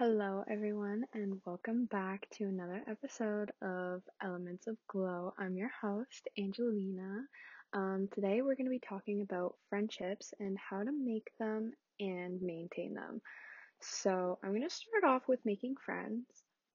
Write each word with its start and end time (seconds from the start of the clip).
Hello, 0.00 0.42
everyone, 0.48 1.04
and 1.12 1.42
welcome 1.44 1.84
back 1.84 2.26
to 2.30 2.44
another 2.44 2.82
episode 2.88 3.52
of 3.60 4.00
Elements 4.22 4.66
of 4.66 4.78
Glow. 4.88 5.34
I'm 5.38 5.58
your 5.58 5.70
host, 5.78 6.26
Angelina. 6.38 7.26
Um, 7.74 8.08
today, 8.10 8.40
we're 8.40 8.54
going 8.54 8.64
to 8.64 8.70
be 8.70 8.80
talking 8.80 9.20
about 9.20 9.56
friendships 9.68 10.32
and 10.40 10.56
how 10.56 10.82
to 10.82 10.90
make 10.90 11.30
them 11.38 11.72
and 12.00 12.40
maintain 12.40 12.94
them. 12.94 13.20
So, 13.82 14.38
I'm 14.42 14.52
going 14.52 14.66
to 14.66 14.74
start 14.74 15.04
off 15.04 15.28
with 15.28 15.44
making 15.44 15.74
friends. 15.84 16.24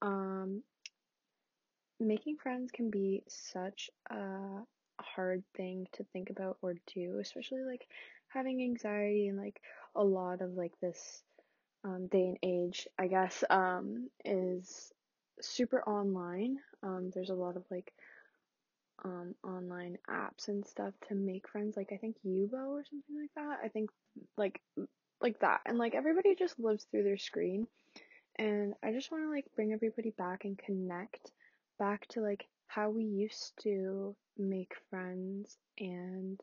Um, 0.03 0.61
making 1.99 2.37
friends 2.37 2.69
can 2.69 2.91
be 2.91 3.23
such 3.27 3.89
a 4.11 4.59
hard 5.01 5.43
thing 5.57 5.87
to 5.93 6.05
think 6.13 6.29
about 6.29 6.59
or 6.61 6.75
do, 6.93 7.17
especially 7.19 7.63
like 7.63 7.87
having 8.27 8.61
anxiety 8.61 9.29
and 9.29 9.39
like 9.39 9.59
a 9.95 10.03
lot 10.03 10.43
of 10.43 10.51
like 10.51 10.73
this 10.79 11.23
um, 11.85 12.07
day 12.07 12.25
and 12.25 12.37
age, 12.41 12.87
I 12.97 13.07
guess, 13.07 13.43
um, 13.49 14.09
is 14.25 14.91
super 15.39 15.81
online. 15.83 16.57
Um, 16.81 17.11
there's 17.13 17.29
a 17.29 17.35
lot 17.35 17.55
of 17.55 17.63
like 17.69 17.93
um, 19.03 19.35
online 19.43 19.97
apps 20.09 20.47
and 20.47 20.65
stuff 20.65 20.93
to 21.07 21.15
make 21.15 21.47
friends. 21.47 21.77
Like 21.77 21.89
I 21.93 21.97
think 21.97 22.15
Yubo 22.25 22.69
or 22.69 22.83
something 22.89 23.21
like 23.21 23.31
that. 23.35 23.59
I 23.63 23.67
think 23.67 23.91
like 24.35 24.59
like 25.21 25.39
that, 25.39 25.61
and 25.65 25.77
like 25.77 25.93
everybody 25.95 26.35
just 26.35 26.59
lives 26.59 26.85
through 26.89 27.03
their 27.03 27.17
screen. 27.17 27.67
And 28.37 28.73
I 28.83 28.91
just 28.91 29.11
want 29.11 29.23
to 29.23 29.29
like 29.29 29.45
bring 29.55 29.71
everybody 29.71 30.09
back 30.17 30.43
and 30.43 30.57
connect 30.57 31.31
back 31.79 32.07
to 32.09 32.21
like 32.21 32.47
how 32.67 32.89
we 32.89 33.03
used 33.03 33.53
to 33.63 34.15
make 34.37 34.73
friends 34.89 35.57
and 35.79 36.39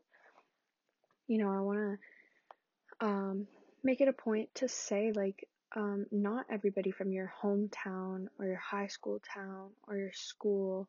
you 1.27 1.39
know, 1.39 1.51
I 1.51 1.61
want 1.61 1.98
to 3.01 3.06
um 3.06 3.47
make 3.85 4.01
it 4.01 4.09
a 4.09 4.13
point 4.13 4.49
to 4.55 4.69
say 4.69 5.13
like 5.15 5.49
um, 5.75 6.07
not 6.11 6.47
everybody 6.51 6.91
from 6.91 7.13
your 7.13 7.33
hometown 7.43 8.27
or 8.39 8.47
your 8.47 8.57
high 8.57 8.87
school 8.87 9.21
town 9.35 9.71
or 9.89 9.97
your 9.97 10.12
school 10.12 10.89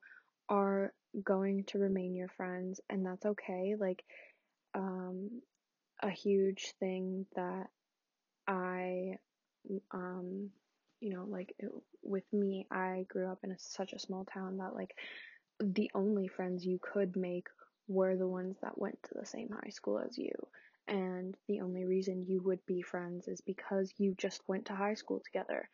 are 0.49 0.93
going 1.23 1.63
to 1.65 1.79
remain 1.79 2.15
your 2.15 2.27
friends 2.27 2.81
and 2.89 3.05
that's 3.05 3.25
okay 3.25 3.75
like 3.79 4.03
um, 4.75 5.29
a 6.01 6.09
huge 6.09 6.73
thing 6.79 7.25
that 7.35 7.67
i 8.47 9.15
um, 9.91 10.49
you 10.99 11.13
know 11.13 11.25
like 11.27 11.53
it, 11.59 11.69
with 12.01 12.25
me 12.33 12.67
i 12.71 13.05
grew 13.07 13.27
up 13.31 13.39
in 13.43 13.51
a, 13.51 13.59
such 13.59 13.93
a 13.93 13.99
small 13.99 14.25
town 14.25 14.57
that 14.57 14.75
like 14.75 14.95
the 15.59 15.89
only 15.95 16.27
friends 16.27 16.65
you 16.65 16.79
could 16.81 17.15
make 17.15 17.47
were 17.87 18.17
the 18.17 18.27
ones 18.27 18.57
that 18.61 18.77
went 18.77 19.01
to 19.03 19.09
the 19.19 19.25
same 19.25 19.49
high 19.63 19.69
school 19.69 19.99
as 19.99 20.17
you 20.17 20.31
and 20.87 21.35
the 21.47 21.61
only 21.61 21.85
reason 21.85 22.25
you 22.27 22.41
would 22.43 22.65
be 22.65 22.81
friends 22.81 23.27
is 23.27 23.41
because 23.41 23.93
you 23.97 24.15
just 24.17 24.41
went 24.47 24.65
to 24.65 24.75
high 24.75 24.95
school 24.95 25.21
together, 25.23 25.69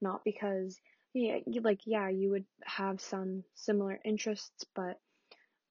not 0.00 0.24
because 0.24 0.78
yeah, 1.14 1.38
like 1.62 1.80
yeah, 1.86 2.08
you 2.08 2.30
would 2.30 2.44
have 2.64 3.00
some 3.00 3.42
similar 3.54 3.98
interests, 4.04 4.64
but 4.74 4.98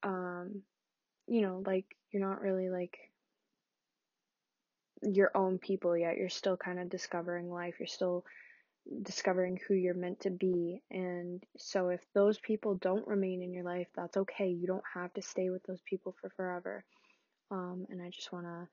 um, 0.03 0.61
you 1.27 1.41
know, 1.41 1.63
like 1.65 1.85
you're 2.11 2.27
not 2.27 2.41
really 2.41 2.69
like 2.69 2.97
your 5.01 5.31
own 5.35 5.57
people 5.57 5.97
yet. 5.97 6.17
You're 6.17 6.29
still 6.29 6.57
kind 6.57 6.79
of 6.79 6.89
discovering 6.89 7.51
life. 7.51 7.75
You're 7.79 7.87
still 7.87 8.25
discovering 9.01 9.59
who 9.67 9.73
you're 9.73 9.93
meant 9.93 10.21
to 10.21 10.29
be. 10.29 10.81
And 10.91 11.43
so 11.57 11.89
if 11.89 12.01
those 12.13 12.39
people 12.39 12.75
don't 12.75 13.07
remain 13.07 13.41
in 13.41 13.53
your 13.53 13.63
life, 13.63 13.87
that's 13.95 14.17
okay. 14.17 14.49
You 14.49 14.67
don't 14.67 14.83
have 14.93 15.13
to 15.13 15.21
stay 15.21 15.49
with 15.49 15.63
those 15.63 15.81
people 15.89 16.15
for 16.21 16.29
forever. 16.31 16.85
Um, 17.51 17.85
and 17.89 18.01
I 18.01 18.09
just 18.09 18.31
want 18.31 18.45
to 18.45 18.67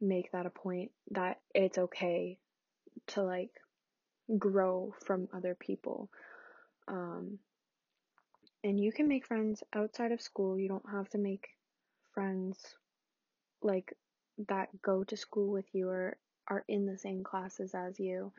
make 0.00 0.32
that 0.32 0.46
a 0.46 0.50
point 0.50 0.90
that 1.10 1.40
it's 1.54 1.78
okay 1.78 2.38
to 3.08 3.22
like 3.22 3.50
grow 4.38 4.94
from 5.04 5.28
other 5.34 5.54
people. 5.54 6.08
Um, 6.86 7.38
and 8.64 8.78
you 8.80 8.92
can 8.92 9.08
make 9.08 9.26
friends 9.26 9.62
outside 9.74 10.12
of 10.12 10.20
school. 10.20 10.58
You 10.58 10.68
don't 10.68 10.90
have 10.90 11.08
to 11.10 11.18
make 11.18 11.48
friends 12.12 12.58
like 13.62 13.92
that 14.48 14.68
go 14.82 15.04
to 15.04 15.16
school 15.16 15.50
with 15.50 15.66
you 15.72 15.88
or 15.88 16.16
are 16.48 16.64
in 16.68 16.86
the 16.86 16.98
same 16.98 17.22
classes 17.22 17.74
as 17.74 17.98
you. 17.98 18.32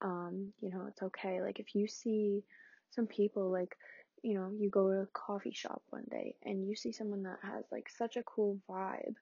Um, 0.00 0.52
you 0.60 0.70
know, 0.70 0.86
it's 0.88 1.02
okay. 1.02 1.40
Like 1.40 1.60
if 1.60 1.74
you 1.74 1.86
see 1.86 2.42
some 2.90 3.06
people 3.06 3.50
like 3.50 3.76
you 4.22 4.34
know, 4.34 4.50
you 4.58 4.70
go 4.70 4.88
to 4.90 5.00
a 5.00 5.06
coffee 5.12 5.52
shop 5.54 5.82
one 5.90 6.04
day 6.10 6.36
and 6.44 6.66
you 6.68 6.76
see 6.76 6.92
someone 6.92 7.24
that 7.24 7.38
has 7.42 7.64
like 7.72 7.88
such 7.88 8.16
a 8.16 8.22
cool 8.22 8.58
vibe 8.68 9.14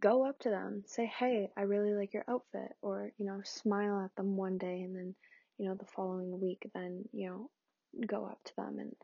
go 0.00 0.26
up 0.26 0.38
to 0.40 0.50
them, 0.50 0.82
say, 0.86 1.06
hey, 1.06 1.50
I 1.56 1.62
really 1.62 1.94
like 1.94 2.12
your 2.12 2.24
outfit, 2.28 2.72
or, 2.82 3.12
you 3.18 3.26
know, 3.26 3.40
smile 3.44 4.02
at 4.04 4.14
them 4.16 4.36
one 4.36 4.58
day 4.58 4.80
and 4.82 4.96
then, 4.96 5.14
you 5.58 5.68
know, 5.68 5.74
the 5.74 5.86
following 5.94 6.40
week, 6.40 6.68
then, 6.74 7.04
you 7.12 7.28
know, 7.28 7.50
go 8.06 8.26
up 8.26 8.38
to 8.44 8.52
them 8.56 8.78
and, 8.78 8.96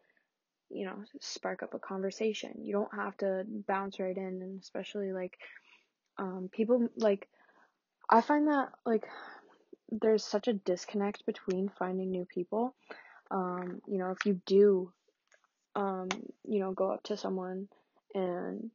you 0.71 0.87
know, 0.87 0.97
spark 1.21 1.63
up 1.63 1.75
a 1.75 1.79
conversation. 1.79 2.65
You 2.65 2.73
don't 2.73 2.95
have 2.95 3.17
to 3.19 3.45
bounce 3.69 4.01
right 4.01 4.17
in, 4.17 4.25
and 4.43 4.61
especially 4.61 5.13
like, 5.13 5.39
um, 6.19 6.51
people, 6.53 6.89
like, 6.97 7.29
I 8.11 8.21
find 8.21 8.49
that, 8.49 8.71
like, 8.85 9.05
there's 9.89 10.25
such 10.25 10.49
a 10.49 10.53
disconnect 10.53 11.25
between 11.27 11.71
finding 11.79 12.11
new 12.11 12.25
people. 12.25 12.75
Um, 13.33 13.81
you 13.89 13.99
know, 13.99 14.11
if 14.11 14.27
you 14.27 14.41
do, 14.47 14.93
um, 15.75 16.09
you 16.45 16.61
know, 16.61 16.73
go 16.73 16.93
up 16.93 17.03
to 17.05 17.17
someone 17.17 17.69
and 18.15 18.71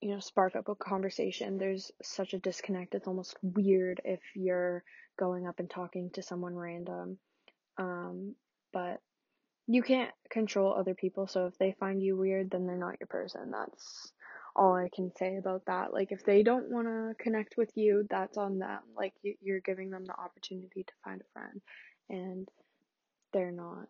you 0.00 0.10
know, 0.10 0.20
spark 0.20 0.56
up 0.56 0.68
a 0.68 0.74
conversation. 0.74 1.58
There's 1.58 1.90
such 2.02 2.34
a 2.34 2.38
disconnect. 2.38 2.94
It's 2.94 3.08
almost 3.08 3.36
weird 3.42 4.00
if 4.04 4.20
you're 4.34 4.84
going 5.18 5.46
up 5.46 5.58
and 5.58 5.70
talking 5.70 6.10
to 6.10 6.22
someone 6.22 6.54
random. 6.54 7.18
Um, 7.78 8.34
but 8.72 9.00
you 9.66 9.82
can't 9.82 10.12
control 10.30 10.74
other 10.74 10.94
people, 10.94 11.26
so 11.26 11.46
if 11.46 11.58
they 11.58 11.74
find 11.80 12.02
you 12.02 12.16
weird, 12.16 12.50
then 12.50 12.66
they're 12.66 12.76
not 12.76 13.00
your 13.00 13.08
person. 13.08 13.50
That's 13.50 14.12
all 14.54 14.74
I 14.74 14.90
can 14.94 15.10
say 15.16 15.36
about 15.36 15.64
that. 15.66 15.92
Like, 15.92 16.12
if 16.12 16.24
they 16.24 16.42
don't 16.42 16.70
want 16.70 16.86
to 16.86 17.14
connect 17.22 17.56
with 17.56 17.70
you, 17.74 18.06
that's 18.08 18.36
on 18.36 18.58
them. 18.58 18.80
Like, 18.94 19.14
you're 19.40 19.60
giving 19.60 19.90
them 19.90 20.04
the 20.04 20.18
opportunity 20.18 20.84
to 20.84 20.92
find 21.04 21.20
a 21.20 21.32
friend, 21.32 21.60
and 22.08 22.48
they're 23.36 23.52
not 23.52 23.86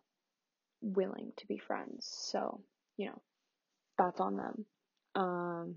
willing 0.81 1.31
to 1.37 1.47
be 1.47 1.57
friends. 1.57 2.05
So, 2.05 2.59
you 2.97 3.05
know, 3.07 3.21
that's 3.97 4.19
on 4.19 4.35
them. 4.35 4.65
Um, 5.15 5.75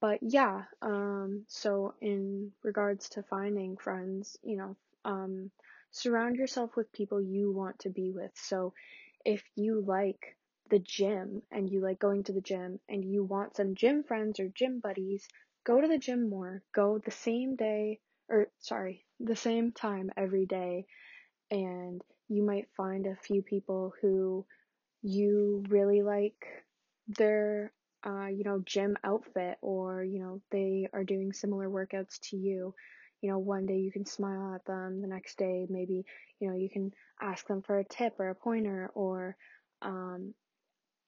but 0.00 0.20
yeah, 0.22 0.62
um, 0.80 1.44
so 1.48 1.94
in 2.00 2.52
regards 2.62 3.08
to 3.10 3.24
finding 3.24 3.76
friends, 3.76 4.38
you 4.44 4.56
know, 4.56 4.76
um, 5.04 5.50
surround 5.90 6.36
yourself 6.36 6.76
with 6.76 6.92
people 6.92 7.20
you 7.20 7.52
want 7.52 7.80
to 7.80 7.90
be 7.90 8.12
with. 8.12 8.30
So 8.34 8.72
if 9.24 9.42
you 9.56 9.82
like 9.84 10.36
the 10.70 10.78
gym 10.78 11.42
and 11.50 11.68
you 11.68 11.80
like 11.80 11.98
going 11.98 12.22
to 12.24 12.32
the 12.32 12.40
gym 12.40 12.78
and 12.88 13.04
you 13.04 13.24
want 13.24 13.56
some 13.56 13.74
gym 13.74 14.04
friends 14.04 14.38
or 14.38 14.48
gym 14.48 14.78
buddies, 14.78 15.26
go 15.64 15.80
to 15.80 15.88
the 15.88 15.98
gym 15.98 16.30
more. 16.30 16.62
Go 16.72 17.00
the 17.04 17.10
same 17.10 17.56
day, 17.56 17.98
or 18.28 18.48
sorry, 18.60 19.04
the 19.18 19.36
same 19.36 19.72
time 19.72 20.12
every 20.16 20.46
day, 20.46 20.86
and 21.50 22.02
you 22.28 22.42
might 22.42 22.68
find 22.76 23.06
a 23.06 23.16
few 23.16 23.42
people 23.42 23.92
who 24.00 24.44
you 25.02 25.64
really 25.68 26.02
like 26.02 26.44
their 27.08 27.72
uh, 28.06 28.26
you 28.26 28.44
know, 28.44 28.62
gym 28.64 28.96
outfit 29.04 29.58
or, 29.60 30.04
you 30.04 30.20
know, 30.20 30.40
they 30.50 30.88
are 30.92 31.04
doing 31.04 31.32
similar 31.32 31.68
workouts 31.68 32.20
to 32.20 32.36
you. 32.36 32.74
You 33.20 33.30
know, 33.30 33.38
one 33.38 33.66
day 33.66 33.78
you 33.78 33.90
can 33.90 34.06
smile 34.06 34.54
at 34.54 34.64
them, 34.64 35.00
the 35.02 35.08
next 35.08 35.36
day 35.36 35.66
maybe, 35.68 36.04
you 36.38 36.48
know, 36.48 36.56
you 36.56 36.70
can 36.70 36.92
ask 37.20 37.46
them 37.48 37.62
for 37.62 37.78
a 37.78 37.84
tip 37.84 38.14
or 38.20 38.28
a 38.28 38.34
pointer 38.34 38.90
or, 38.94 39.36
um, 39.82 40.32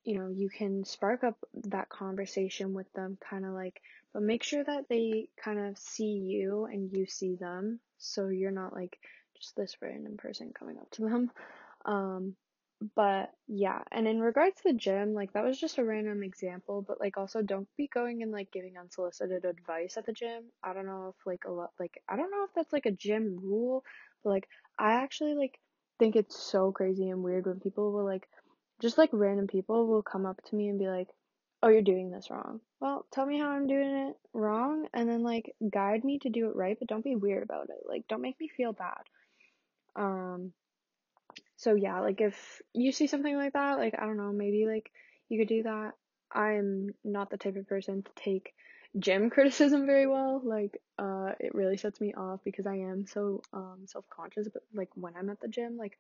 you 0.04 0.18
know, 0.18 0.28
you 0.28 0.48
can 0.48 0.84
spark 0.84 1.22
up 1.22 1.36
that 1.68 1.88
conversation 1.88 2.72
with 2.74 2.92
them 2.94 3.18
kind 3.28 3.44
of 3.44 3.52
like, 3.52 3.80
but 4.12 4.22
make 4.22 4.42
sure 4.42 4.64
that 4.64 4.86
they 4.88 5.28
kind 5.42 5.58
of 5.58 5.78
see 5.78 6.04
you 6.24 6.64
and 6.64 6.90
you 6.92 7.06
see 7.06 7.36
them. 7.36 7.78
So 7.98 8.28
you're 8.28 8.50
not 8.50 8.72
like 8.72 8.98
just 9.41 9.57
this 9.57 9.77
random 9.81 10.16
person 10.16 10.53
coming 10.59 10.78
up 10.78 10.91
to 10.92 11.03
them. 11.03 11.31
Um, 11.84 12.37
but 12.97 13.31
yeah, 13.47 13.83
and 13.92 14.09
in 14.09 14.21
regards 14.21 14.57
to 14.57 14.72
the 14.72 14.78
gym, 14.78 15.13
like 15.13 15.33
that 15.34 15.45
was 15.45 15.60
just 15.60 15.78
a 15.78 15.84
random 15.84 16.22
example, 16.22 16.83
but 16.87 16.98
like 16.98 17.19
also 17.19 17.42
don't 17.42 17.69
be 17.77 17.89
going 17.92 18.22
and 18.22 18.33
like 18.33 18.51
giving 18.53 18.78
unsolicited 18.78 19.45
advice 19.45 19.97
at 19.98 20.07
the 20.07 20.13
gym. 20.13 20.45
I 20.63 20.72
don't 20.72 20.87
know 20.87 21.15
if 21.15 21.27
like 21.27 21.45
a 21.47 21.51
lot 21.51 21.72
like 21.78 22.03
I 22.09 22.16
don't 22.16 22.31
know 22.31 22.45
if 22.45 22.54
that's 22.54 22.72
like 22.72 22.87
a 22.87 22.91
gym 22.91 23.39
rule, 23.42 23.84
but 24.25 24.31
like 24.31 24.48
I 24.78 24.95
actually 24.95 25.34
like 25.34 25.59
think 25.98 26.16
it's 26.16 26.42
so 26.42 26.72
crazy 26.72 27.10
and 27.10 27.22
weird 27.22 27.47
when 27.47 27.60
people 27.60 27.92
will 27.92 28.04
like 28.04 28.27
just 28.81 28.97
like 28.97 29.10
random 29.13 29.47
people 29.47 29.87
will 29.87 30.03
come 30.03 30.25
up 30.25 30.41
to 30.45 30.57
me 30.57 30.69
and 30.69 30.78
be 30.78 30.89
like, 30.89 31.09
"Oh, 31.63 31.69
you're 31.69 31.83
doing 31.83 32.10
this 32.10 32.31
wrong." 32.31 32.60
Well, 32.81 33.07
tell 33.13 33.27
me 33.27 33.39
how 33.39 33.51
I'm 33.51 33.66
doing 33.66 34.09
it 34.09 34.16
wrong 34.33 34.89
and 34.95 35.07
then 35.07 35.22
like 35.22 35.54
guide 35.71 36.03
me 36.03 36.19
to 36.21 36.31
do 36.31 36.48
it 36.48 36.57
right, 36.57 36.78
but 36.78 36.89
don't 36.89 37.04
be 37.04 37.16
weird 37.16 37.42
about 37.42 37.69
it. 37.69 37.84
Like 37.87 38.09
don't 38.09 38.22
make 38.22 38.41
me 38.41 38.48
feel 38.48 38.72
bad. 38.72 39.03
Um 39.97 40.53
so 41.57 41.75
yeah, 41.75 42.01
like 42.01 42.21
if 42.21 42.63
you 42.72 42.92
see 42.92 43.07
something 43.07 43.37
like 43.37 43.53
that, 43.53 43.78
like 43.78 43.95
I 43.98 44.07
don't 44.07 44.16
know, 44.16 44.33
maybe 44.33 44.66
like 44.66 44.91
you 45.28 45.39
could 45.39 45.48
do 45.48 45.63
that. 45.65 45.92
I'm 46.33 46.95
not 47.04 47.31
the 47.31 47.37
type 47.37 47.57
of 47.57 47.69
person 47.69 48.03
to 48.03 48.10
take 48.16 48.54
gym 48.98 49.31
criticism 49.31 49.87
very 49.87 50.07
well. 50.07 50.41
Like, 50.45 50.81
uh, 50.98 51.33
it 51.41 51.54
really 51.54 51.77
sets 51.77 52.01
me 52.01 52.15
off 52.15 52.41
because 52.45 52.66
I 52.66 52.77
am 52.77 53.07
so 53.07 53.42
um 53.53 53.81
self 53.87 54.04
conscious. 54.09 54.48
But 54.53 54.63
like 54.75 54.89
when 54.95 55.16
I'm 55.16 55.31
at 55.31 55.41
the 55.41 55.48
gym, 55.48 55.77
like 55.77 55.98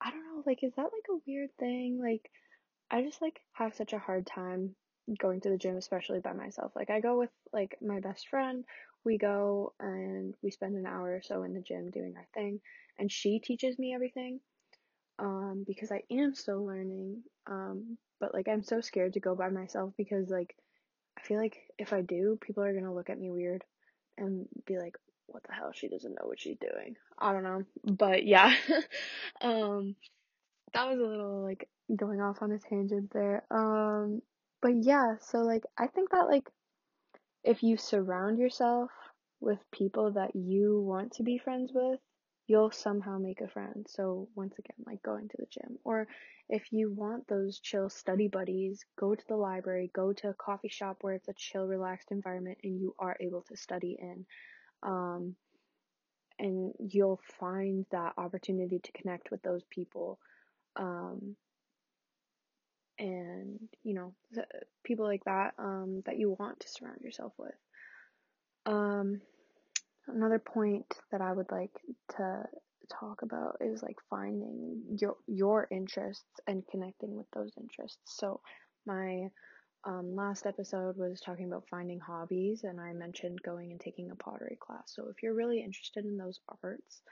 I 0.00 0.10
don't 0.10 0.24
know, 0.24 0.42
like 0.46 0.62
is 0.62 0.72
that 0.76 0.82
like 0.82 1.06
a 1.10 1.20
weird 1.26 1.50
thing? 1.58 2.00
Like 2.02 2.30
I 2.90 3.02
just 3.02 3.22
like 3.22 3.40
have 3.52 3.74
such 3.74 3.92
a 3.92 3.98
hard 3.98 4.26
time 4.26 4.74
going 5.18 5.40
to 5.42 5.50
the 5.50 5.58
gym, 5.58 5.76
especially 5.76 6.20
by 6.20 6.32
myself. 6.32 6.72
Like 6.76 6.90
I 6.90 7.00
go 7.00 7.18
with 7.18 7.30
like 7.52 7.78
my 7.82 8.00
best 8.00 8.28
friend. 8.28 8.64
We 9.04 9.18
go 9.18 9.74
and 9.80 10.34
we 10.42 10.50
spend 10.50 10.76
an 10.76 10.86
hour 10.86 11.14
or 11.14 11.22
so 11.22 11.42
in 11.42 11.54
the 11.54 11.60
gym 11.60 11.90
doing 11.90 12.14
our 12.16 12.26
thing, 12.34 12.60
and 12.98 13.10
she 13.10 13.38
teaches 13.38 13.78
me 13.78 13.94
everything. 13.94 14.40
Um, 15.20 15.64
because 15.66 15.90
I 15.90 16.02
am 16.12 16.34
still 16.34 16.64
learning. 16.64 17.22
Um, 17.46 17.98
but 18.20 18.34
like 18.34 18.48
I'm 18.48 18.62
so 18.62 18.80
scared 18.80 19.14
to 19.14 19.20
go 19.20 19.34
by 19.34 19.48
myself 19.48 19.92
because 19.96 20.28
like 20.28 20.54
I 21.18 21.22
feel 21.22 21.38
like 21.38 21.56
if 21.78 21.92
I 21.92 22.02
do, 22.02 22.38
people 22.40 22.62
are 22.62 22.74
gonna 22.74 22.94
look 22.94 23.10
at 23.10 23.18
me 23.18 23.30
weird 23.30 23.64
and 24.16 24.46
be 24.66 24.78
like, 24.78 24.96
"What 25.26 25.42
the 25.44 25.52
hell? 25.52 25.72
She 25.72 25.88
doesn't 25.88 26.14
know 26.14 26.26
what 26.26 26.40
she's 26.40 26.58
doing." 26.58 26.96
I 27.18 27.32
don't 27.32 27.42
know, 27.42 27.64
but 27.84 28.24
yeah. 28.24 28.54
um, 29.40 29.96
that 30.72 30.88
was 30.88 30.98
a 30.98 31.02
little 31.02 31.42
like 31.42 31.68
going 31.94 32.20
off 32.20 32.42
on 32.42 32.52
a 32.52 32.58
tangent 32.58 33.10
there. 33.12 33.44
Um, 33.50 34.22
but 34.60 34.74
yeah, 34.82 35.16
so 35.20 35.38
like 35.38 35.64
I 35.76 35.86
think 35.86 36.10
that 36.10 36.28
like 36.28 36.48
if 37.48 37.62
you 37.62 37.78
surround 37.78 38.38
yourself 38.38 38.90
with 39.40 39.58
people 39.72 40.12
that 40.12 40.36
you 40.36 40.82
want 40.82 41.12
to 41.12 41.22
be 41.22 41.38
friends 41.38 41.72
with, 41.74 41.98
you'll 42.46 42.70
somehow 42.70 43.18
make 43.18 43.40
a 43.40 43.48
friend. 43.48 43.86
So 43.88 44.28
once 44.34 44.52
again, 44.58 44.84
like 44.86 45.02
going 45.02 45.28
to 45.30 45.36
the 45.38 45.46
gym 45.50 45.78
or 45.82 46.06
if 46.50 46.72
you 46.72 46.92
want 46.92 47.26
those 47.26 47.58
chill 47.58 47.88
study 47.88 48.28
buddies, 48.28 48.84
go 48.98 49.14
to 49.14 49.24
the 49.28 49.36
library, 49.36 49.90
go 49.94 50.12
to 50.12 50.28
a 50.28 50.34
coffee 50.34 50.68
shop 50.68 50.98
where 51.00 51.14
it's 51.14 51.28
a 51.28 51.34
chill, 51.38 51.66
relaxed 51.66 52.10
environment 52.10 52.58
and 52.62 52.78
you 52.78 52.94
are 52.98 53.16
able 53.18 53.42
to 53.48 53.56
study 53.56 53.96
in. 53.98 54.26
Um, 54.82 55.34
and 56.38 56.74
you'll 56.78 57.20
find 57.40 57.86
that 57.92 58.12
opportunity 58.18 58.78
to 58.78 58.92
connect 58.92 59.30
with 59.30 59.42
those 59.42 59.64
people 59.70 60.18
um, 60.76 61.34
and 62.98 63.58
you 63.84 63.94
know 63.94 64.14
people 64.84 65.04
like 65.04 65.24
that 65.24 65.54
um, 65.58 66.02
that 66.06 66.18
you 66.18 66.36
want 66.38 66.60
to 66.60 66.68
surround 66.68 67.00
yourself 67.00 67.32
with. 67.38 67.54
Um, 68.66 69.20
another 70.06 70.38
point 70.38 70.86
that 71.12 71.20
i 71.20 71.32
would 71.32 71.50
like 71.50 71.72
to 72.16 72.42
talk 72.90 73.20
about 73.22 73.56
is 73.60 73.82
like 73.82 73.96
finding 74.08 74.80
your 74.98 75.16
your 75.26 75.68
interests 75.70 76.40
and 76.46 76.66
connecting 76.70 77.14
with 77.14 77.26
those 77.34 77.52
interests. 77.58 77.98
So 78.06 78.40
my 78.86 79.28
um, 79.84 80.16
last 80.16 80.46
episode 80.46 80.96
was 80.96 81.20
talking 81.20 81.46
about 81.46 81.68
finding 81.70 82.00
hobbies 82.00 82.64
and 82.64 82.80
i 82.80 82.92
mentioned 82.92 83.40
going 83.42 83.70
and 83.70 83.80
taking 83.80 84.10
a 84.10 84.16
pottery 84.16 84.58
class. 84.60 84.84
So 84.86 85.08
if 85.08 85.22
you're 85.22 85.34
really 85.34 85.60
interested 85.62 86.04
in 86.04 86.16
those 86.16 86.40
arts 86.64 87.02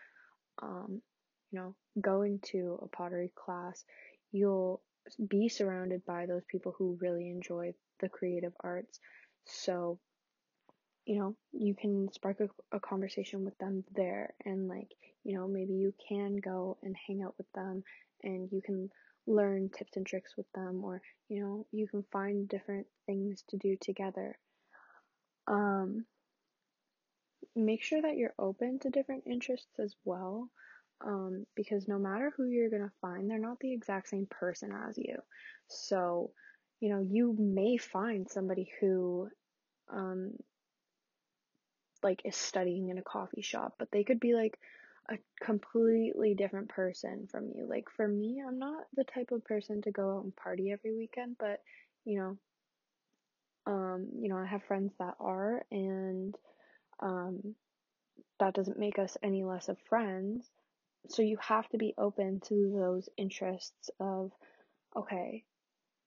um, 0.62 1.02
you 1.50 1.58
know, 1.60 1.74
going 2.00 2.40
to 2.52 2.78
a 2.82 2.88
pottery 2.88 3.32
class, 3.34 3.84
you'll 4.32 4.80
be 5.28 5.48
surrounded 5.48 6.04
by 6.04 6.26
those 6.26 6.44
people 6.44 6.74
who 6.76 6.98
really 7.00 7.28
enjoy 7.30 7.74
the 8.00 8.08
creative 8.08 8.52
arts. 8.60 8.98
So, 9.44 9.98
you 11.04 11.18
know, 11.18 11.36
you 11.52 11.74
can 11.74 12.12
spark 12.12 12.40
a, 12.40 12.76
a 12.76 12.80
conversation 12.80 13.44
with 13.44 13.56
them 13.58 13.84
there 13.94 14.34
and 14.44 14.68
like, 14.68 14.88
you 15.24 15.36
know, 15.36 15.46
maybe 15.46 15.74
you 15.74 15.94
can 16.08 16.36
go 16.36 16.78
and 16.82 16.96
hang 17.06 17.22
out 17.22 17.34
with 17.38 17.50
them 17.52 17.82
and 18.22 18.48
you 18.50 18.60
can 18.60 18.90
learn 19.26 19.70
tips 19.70 19.96
and 19.96 20.06
tricks 20.06 20.36
with 20.36 20.50
them 20.54 20.82
or, 20.84 21.00
you 21.28 21.42
know, 21.42 21.66
you 21.72 21.86
can 21.86 22.04
find 22.12 22.48
different 22.48 22.86
things 23.06 23.42
to 23.48 23.56
do 23.56 23.76
together. 23.80 24.38
Um, 25.48 26.04
make 27.54 27.82
sure 27.82 28.02
that 28.02 28.16
you're 28.16 28.34
open 28.38 28.78
to 28.80 28.90
different 28.90 29.24
interests 29.26 29.78
as 29.78 29.94
well 30.04 30.50
um, 31.04 31.46
because 31.54 31.88
no 31.88 31.98
matter 31.98 32.32
who 32.36 32.46
you're 32.46 32.70
going 32.70 32.82
to 32.82 32.92
find, 33.00 33.28
they're 33.28 33.38
not 33.38 33.60
the 33.60 33.72
exact 33.72 34.08
same 34.08 34.26
person 34.30 34.72
as 34.88 34.96
you. 34.96 35.16
So, 35.68 36.30
you 36.80 36.90
know, 36.90 37.00
you 37.00 37.34
may 37.38 37.76
find 37.76 38.28
somebody 38.28 38.70
who, 38.80 39.28
um, 39.92 40.32
like, 42.02 42.22
is 42.24 42.36
studying 42.36 42.88
in 42.88 42.98
a 42.98 43.02
coffee 43.02 43.42
shop, 43.42 43.74
but 43.78 43.90
they 43.90 44.04
could 44.04 44.20
be 44.20 44.34
like 44.34 44.58
a 45.10 45.18
completely 45.42 46.34
different 46.34 46.68
person 46.68 47.28
from 47.30 47.50
you. 47.54 47.66
Like, 47.68 47.88
for 47.96 48.06
me, 48.06 48.42
I'm 48.46 48.58
not 48.58 48.84
the 48.94 49.04
type 49.04 49.30
of 49.32 49.44
person 49.44 49.82
to 49.82 49.90
go 49.90 50.16
out 50.16 50.24
and 50.24 50.36
party 50.36 50.72
every 50.72 50.94
weekend, 50.94 51.36
but, 51.38 51.60
you 52.04 52.18
know, 52.18 52.38
um, 53.66 54.08
you 54.20 54.28
know, 54.28 54.36
I 54.38 54.46
have 54.46 54.62
friends 54.64 54.92
that 54.98 55.14
are, 55.18 55.62
and, 55.70 56.34
um, 57.00 57.54
that 58.38 58.54
doesn't 58.54 58.78
make 58.78 58.98
us 58.98 59.16
any 59.22 59.44
less 59.44 59.68
of 59.68 59.78
friends 59.88 60.48
so 61.08 61.22
you 61.22 61.36
have 61.40 61.68
to 61.68 61.78
be 61.78 61.94
open 61.98 62.40
to 62.40 62.72
those 62.78 63.08
interests 63.16 63.90
of 64.00 64.32
okay 64.96 65.44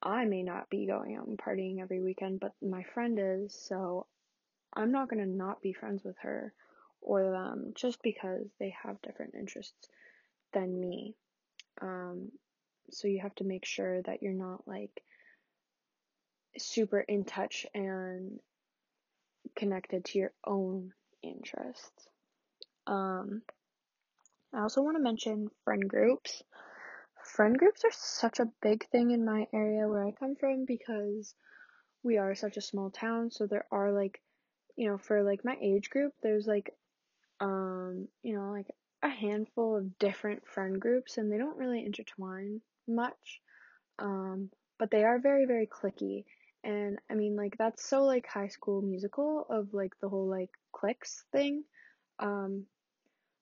i 0.01 0.25
may 0.25 0.43
not 0.43 0.69
be 0.69 0.85
going 0.85 1.15
out 1.15 1.27
and 1.27 1.37
partying 1.37 1.81
every 1.81 2.01
weekend 2.01 2.39
but 2.39 2.53
my 2.61 2.83
friend 2.93 3.19
is 3.21 3.53
so 3.53 4.05
i'm 4.73 4.91
not 4.91 5.09
going 5.09 5.23
to 5.23 5.29
not 5.29 5.61
be 5.61 5.73
friends 5.73 6.03
with 6.03 6.15
her 6.21 6.53
or 7.01 7.31
them 7.31 7.73
just 7.75 8.01
because 8.03 8.47
they 8.59 8.73
have 8.83 9.01
different 9.01 9.33
interests 9.35 9.87
than 10.53 10.79
me. 10.79 11.15
Um, 11.81 12.31
so 12.91 13.07
you 13.07 13.19
have 13.21 13.35
to 13.35 13.43
make 13.43 13.65
sure 13.65 14.01
that 14.03 14.21
you're 14.21 14.33
not 14.33 14.67
like 14.67 15.03
super 16.57 16.99
in 16.99 17.23
touch 17.23 17.65
and 17.73 18.39
connected 19.55 20.05
to 20.05 20.19
your 20.19 20.31
own 20.45 20.91
interests. 21.23 22.07
Um, 22.87 23.41
I 24.53 24.61
also 24.61 24.81
want 24.81 24.97
to 24.97 25.03
mention 25.03 25.49
friend 25.63 25.87
groups. 25.87 26.41
Friend 27.23 27.57
groups 27.57 27.83
are 27.85 27.91
such 27.91 28.39
a 28.39 28.51
big 28.61 28.87
thing 28.89 29.11
in 29.11 29.23
my 29.23 29.47
area 29.53 29.87
where 29.87 30.05
I 30.05 30.11
come 30.11 30.35
from 30.35 30.65
because 30.65 31.35
we 32.03 32.17
are 32.17 32.33
such 32.33 32.57
a 32.57 32.61
small 32.61 32.89
town, 32.89 33.29
so 33.29 33.45
there 33.45 33.65
are 33.71 33.91
like, 33.91 34.21
you 34.75 34.89
know, 34.89 34.97
for 34.97 35.21
like 35.23 35.45
my 35.45 35.55
age 35.61 35.89
group, 35.89 36.13
there's 36.23 36.47
like 36.47 36.73
um, 37.39 38.07
you 38.23 38.35
know, 38.35 38.51
like 38.51 38.67
a 39.01 39.09
handful 39.09 39.77
of 39.77 39.97
different 39.99 40.45
friend 40.47 40.79
groups 40.79 41.17
and 41.17 41.31
they 41.31 41.37
don't 41.37 41.57
really 41.57 41.85
intertwine 41.85 42.61
much. 42.87 43.41
Um, 43.97 44.49
but 44.77 44.91
they 44.91 45.03
are 45.03 45.19
very 45.19 45.45
very 45.45 45.67
clicky. 45.67 46.25
And 46.63 46.99
I 47.09 47.13
mean 47.13 47.35
like 47.35 47.55
that's 47.57 47.87
so 47.87 48.03
like 48.03 48.27
high 48.27 48.47
school 48.47 48.81
musical 48.81 49.45
of 49.49 49.73
like 49.73 49.93
the 50.01 50.09
whole 50.09 50.27
like 50.27 50.49
cliques 50.71 51.23
thing. 51.31 51.63
Um, 52.19 52.65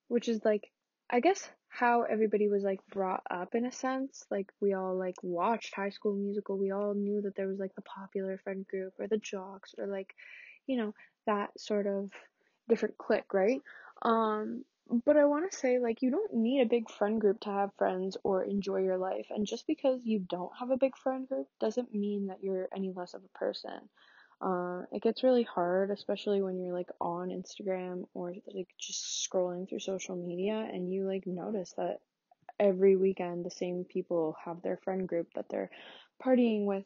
which 0.07 0.29
is 0.29 0.41
like 0.45 0.71
I 1.09 1.19
guess 1.19 1.49
how 1.69 2.03
everybody 2.03 2.47
was 2.47 2.63
like 2.63 2.79
brought 2.91 3.21
up 3.29 3.55
in 3.55 3.65
a 3.65 3.71
sense. 3.71 4.25
Like 4.29 4.51
we 4.59 4.73
all 4.73 4.97
like 4.97 5.15
watched 5.21 5.75
High 5.75 5.89
School 5.89 6.15
Musical. 6.15 6.57
We 6.57 6.71
all 6.71 6.93
knew 6.93 7.21
that 7.21 7.35
there 7.35 7.47
was 7.47 7.59
like 7.59 7.75
the 7.75 7.81
popular 7.83 8.37
friend 8.43 8.65
group 8.67 8.93
or 8.99 9.07
the 9.07 9.17
jocks 9.17 9.75
or 9.77 9.87
like, 9.87 10.13
you 10.65 10.77
know, 10.77 10.93
that 11.25 11.49
sort 11.59 11.87
of 11.87 12.11
different 12.67 12.97
clique, 12.97 13.33
right? 13.33 13.61
Um, 14.01 14.65
but 15.05 15.17
I 15.17 15.25
want 15.25 15.49
to 15.51 15.57
say 15.57 15.79
like 15.79 16.01
you 16.01 16.11
don't 16.11 16.33
need 16.33 16.61
a 16.61 16.65
big 16.69 16.89
friend 16.89 17.19
group 17.21 17.41
to 17.41 17.49
have 17.49 17.75
friends 17.77 18.17
or 18.23 18.43
enjoy 18.43 18.77
your 18.77 18.97
life. 18.97 19.27
And 19.29 19.45
just 19.45 19.67
because 19.67 20.01
you 20.03 20.19
don't 20.19 20.51
have 20.59 20.71
a 20.71 20.77
big 20.77 20.97
friend 20.97 21.27
group 21.27 21.47
doesn't 21.59 21.93
mean 21.93 22.27
that 22.27 22.39
you're 22.41 22.67
any 22.75 22.91
less 22.95 23.13
of 23.13 23.21
a 23.23 23.37
person. 23.37 23.89
Uh, 24.39 24.83
it 24.91 25.01
gets 25.01 25.23
really 25.23 25.43
hard, 25.43 25.89
especially 25.89 26.41
when 26.41 26.59
you're 26.59 26.73
like 26.73 26.89
on 27.01 27.29
Instagram 27.29 28.05
or 28.13 28.33
like 28.53 28.67
just 28.79 29.27
scrolling 29.27 29.67
through 29.67 29.79
social 29.79 30.15
media 30.15 30.67
and 30.71 30.93
you 30.93 31.07
like 31.07 31.25
notice 31.25 31.73
that 31.77 31.99
every 32.59 32.95
weekend 32.95 33.45
the 33.45 33.51
same 33.51 33.83
people 33.83 34.35
have 34.43 34.61
their 34.61 34.77
friend 34.77 35.07
group 35.07 35.27
that 35.35 35.45
they're 35.49 35.71
partying 36.23 36.65
with. 36.65 36.85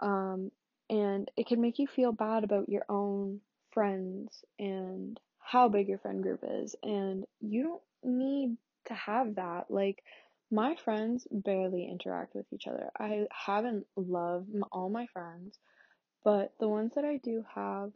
Um, 0.00 0.50
and 0.88 1.28
it 1.36 1.46
can 1.48 1.60
make 1.60 1.78
you 1.78 1.88
feel 1.88 2.12
bad 2.12 2.44
about 2.44 2.68
your 2.68 2.84
own 2.88 3.40
friends 3.72 4.44
and 4.58 5.18
how 5.40 5.68
big 5.68 5.88
your 5.88 5.98
friend 5.98 6.22
group 6.22 6.40
is. 6.48 6.76
And 6.82 7.24
you 7.40 7.62
don't 7.64 7.82
need 8.04 8.56
to 8.86 8.94
have 8.94 9.34
that. 9.36 9.70
Like, 9.70 10.02
my 10.50 10.76
friends 10.84 11.26
barely 11.30 11.88
interact 11.90 12.34
with 12.36 12.46
each 12.52 12.68
other. 12.68 12.90
I 12.98 13.26
haven't 13.32 13.86
loved 13.96 14.48
all 14.70 14.88
my 14.88 15.06
friends 15.12 15.58
but 16.26 16.52
the 16.58 16.66
ones 16.66 16.90
that 16.96 17.04
I 17.04 17.18
do 17.18 17.44
have, 17.54 17.92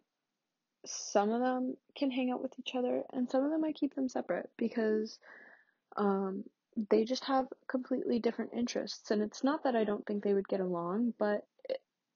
some 0.86 1.30
of 1.30 1.40
them 1.40 1.76
can 1.96 2.12
hang 2.12 2.30
out 2.30 2.40
with 2.40 2.52
each 2.60 2.76
other, 2.76 3.02
and 3.12 3.28
some 3.28 3.42
of 3.42 3.50
them 3.50 3.64
I 3.64 3.72
keep 3.72 3.96
them 3.96 4.08
separate 4.08 4.48
because 4.56 5.18
um, 5.96 6.44
they 6.90 7.04
just 7.04 7.24
have 7.24 7.46
completely 7.68 8.20
different 8.20 8.52
interests. 8.54 9.10
And 9.10 9.20
it's 9.20 9.42
not 9.42 9.64
that 9.64 9.74
I 9.74 9.82
don't 9.82 10.06
think 10.06 10.22
they 10.22 10.32
would 10.32 10.46
get 10.46 10.60
along, 10.60 11.14
but 11.18 11.44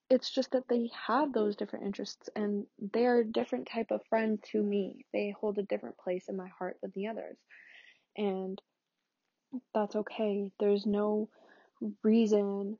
it's 0.08 0.30
just 0.30 0.52
that 0.52 0.68
they 0.68 0.88
have 1.08 1.32
those 1.32 1.56
different 1.56 1.86
interests 1.86 2.28
and 2.36 2.64
they're 2.92 3.18
a 3.18 3.26
different 3.26 3.66
type 3.66 3.90
of 3.90 4.06
friend 4.08 4.38
to 4.52 4.62
me. 4.62 5.04
They 5.12 5.34
hold 5.40 5.58
a 5.58 5.64
different 5.64 5.98
place 5.98 6.26
in 6.28 6.36
my 6.36 6.48
heart 6.56 6.76
than 6.80 6.92
the 6.94 7.08
others. 7.08 7.38
And 8.16 8.62
that's 9.74 9.96
okay. 9.96 10.48
There's 10.60 10.86
no 10.86 11.28
reason 12.04 12.78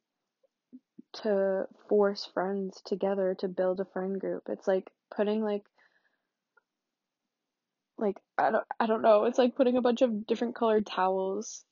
to 1.23 1.66
force 1.88 2.28
friends 2.35 2.80
together 2.85 3.37
to 3.38 3.49
build 3.49 3.80
a 3.80 3.85
friend 3.85 4.21
group. 4.21 4.44
It's 4.49 4.66
like 4.66 4.90
putting 5.14 5.42
like 5.42 5.62
like 7.99 8.16
I 8.37 8.50
don't 8.50 8.64
I 8.80 8.87
don't 8.87 9.02
know, 9.02 9.25
it's 9.25 9.38
like 9.38 9.56
putting 9.56 9.76
a 9.76 9.83
bunch 9.83 10.02
of 10.02 10.26
different 10.26 10.56
colored 10.56 10.87
towels 10.87 11.64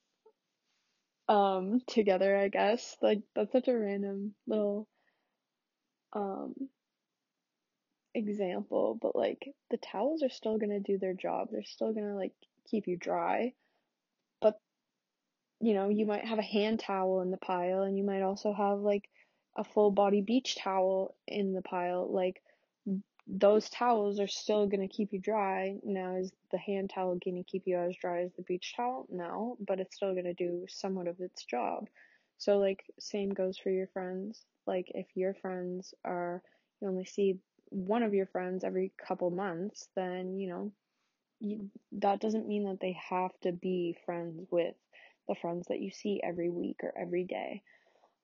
um 1.29 1.81
together, 1.87 2.37
I 2.37 2.49
guess. 2.49 2.97
Like 3.03 3.23
that's 3.35 3.53
such 3.53 3.69
a 3.69 3.79
random 3.79 4.35
little 4.47 4.89
um 6.13 6.55
example, 8.15 8.99
but 9.01 9.17
like 9.17 9.49
the 9.71 9.79
towels 9.79 10.23
are 10.23 10.31
still 10.31 10.59
going 10.59 10.71
to 10.71 10.81
do 10.81 10.99
their 10.99 11.15
job. 11.15 11.49
They're 11.51 11.65
still 11.65 11.93
going 11.93 12.07
to 12.07 12.15
like 12.15 12.33
keep 12.71 12.87
you 12.87 12.97
dry. 12.97 13.53
But 14.41 14.59
you 15.61 15.75
know, 15.75 15.89
you 15.89 16.07
might 16.07 16.25
have 16.25 16.39
a 16.39 16.43
hand 16.43 16.81
towel 16.81 17.23
in 17.23 17.31
the 17.31 17.37
pile 17.37 17.83
and 17.83 17.97
you 17.97 18.05
might 18.05 18.23
also 18.23 18.53
have 18.53 18.79
like 18.81 19.09
a 19.57 19.65
full 19.65 19.91
body 19.91 20.21
beach 20.21 20.57
towel 20.57 21.15
in 21.27 21.53
the 21.53 21.63
pile. 21.63 22.09
Like 22.11 22.43
those 23.27 23.71
towels 23.71 24.19
are 24.19 24.29
still 24.29 24.67
going 24.67 24.87
to 24.87 24.95
keep 24.95 25.13
you 25.13 25.21
dry. 25.21 25.77
Now, 25.85 26.17
is 26.17 26.33
the 26.51 26.59
hand 26.59 26.91
towel 26.91 27.19
going 27.25 27.37
to 27.37 27.51
keep 27.51 27.63
you 27.67 27.79
as 27.79 27.97
dry 27.97 28.23
as 28.23 28.33
the 28.33 28.43
beach 28.43 28.75
towel? 28.77 29.07
No, 29.11 29.57
but 29.67 29.79
it's 29.79 29.97
still 29.97 30.13
going 30.13 30.25
to 30.25 30.35
do 30.35 30.67
somewhat 30.69 31.07
of 31.07 31.21
its 31.21 31.45
job. 31.45 31.89
So, 32.39 32.59
like, 32.59 32.85
same 32.99 33.31
goes 33.31 33.59
for 33.59 33.71
your 33.71 33.87
friends. 33.87 34.45
Like, 34.67 34.91
if 34.95 35.07
your 35.15 35.35
friends 35.35 35.95
are, 36.05 36.43
you 36.81 36.89
only 36.89 37.05
see 37.05 37.39
one 37.69 38.03
of 38.03 38.13
your 38.13 38.27
friends 38.27 38.65
every 38.65 38.93
couple 38.99 39.31
months, 39.31 39.89
then, 39.95 40.39
you 40.39 40.49
know, 40.49 40.73
you, 41.41 41.71
that 41.93 42.21
doesn't 42.21 42.49
mean 42.49 42.65
that 42.65 42.81
they 42.81 42.99
have 43.09 43.33
to 43.43 43.53
be 43.53 43.97
friends 44.05 44.47
with 44.51 44.75
the 45.29 45.37
friends 45.37 45.69
that 45.69 45.81
you 45.81 45.91
see 45.93 46.21
every 46.23 46.51
week 46.51 46.81
or 46.83 46.93
every 47.01 47.25
day. 47.25 47.63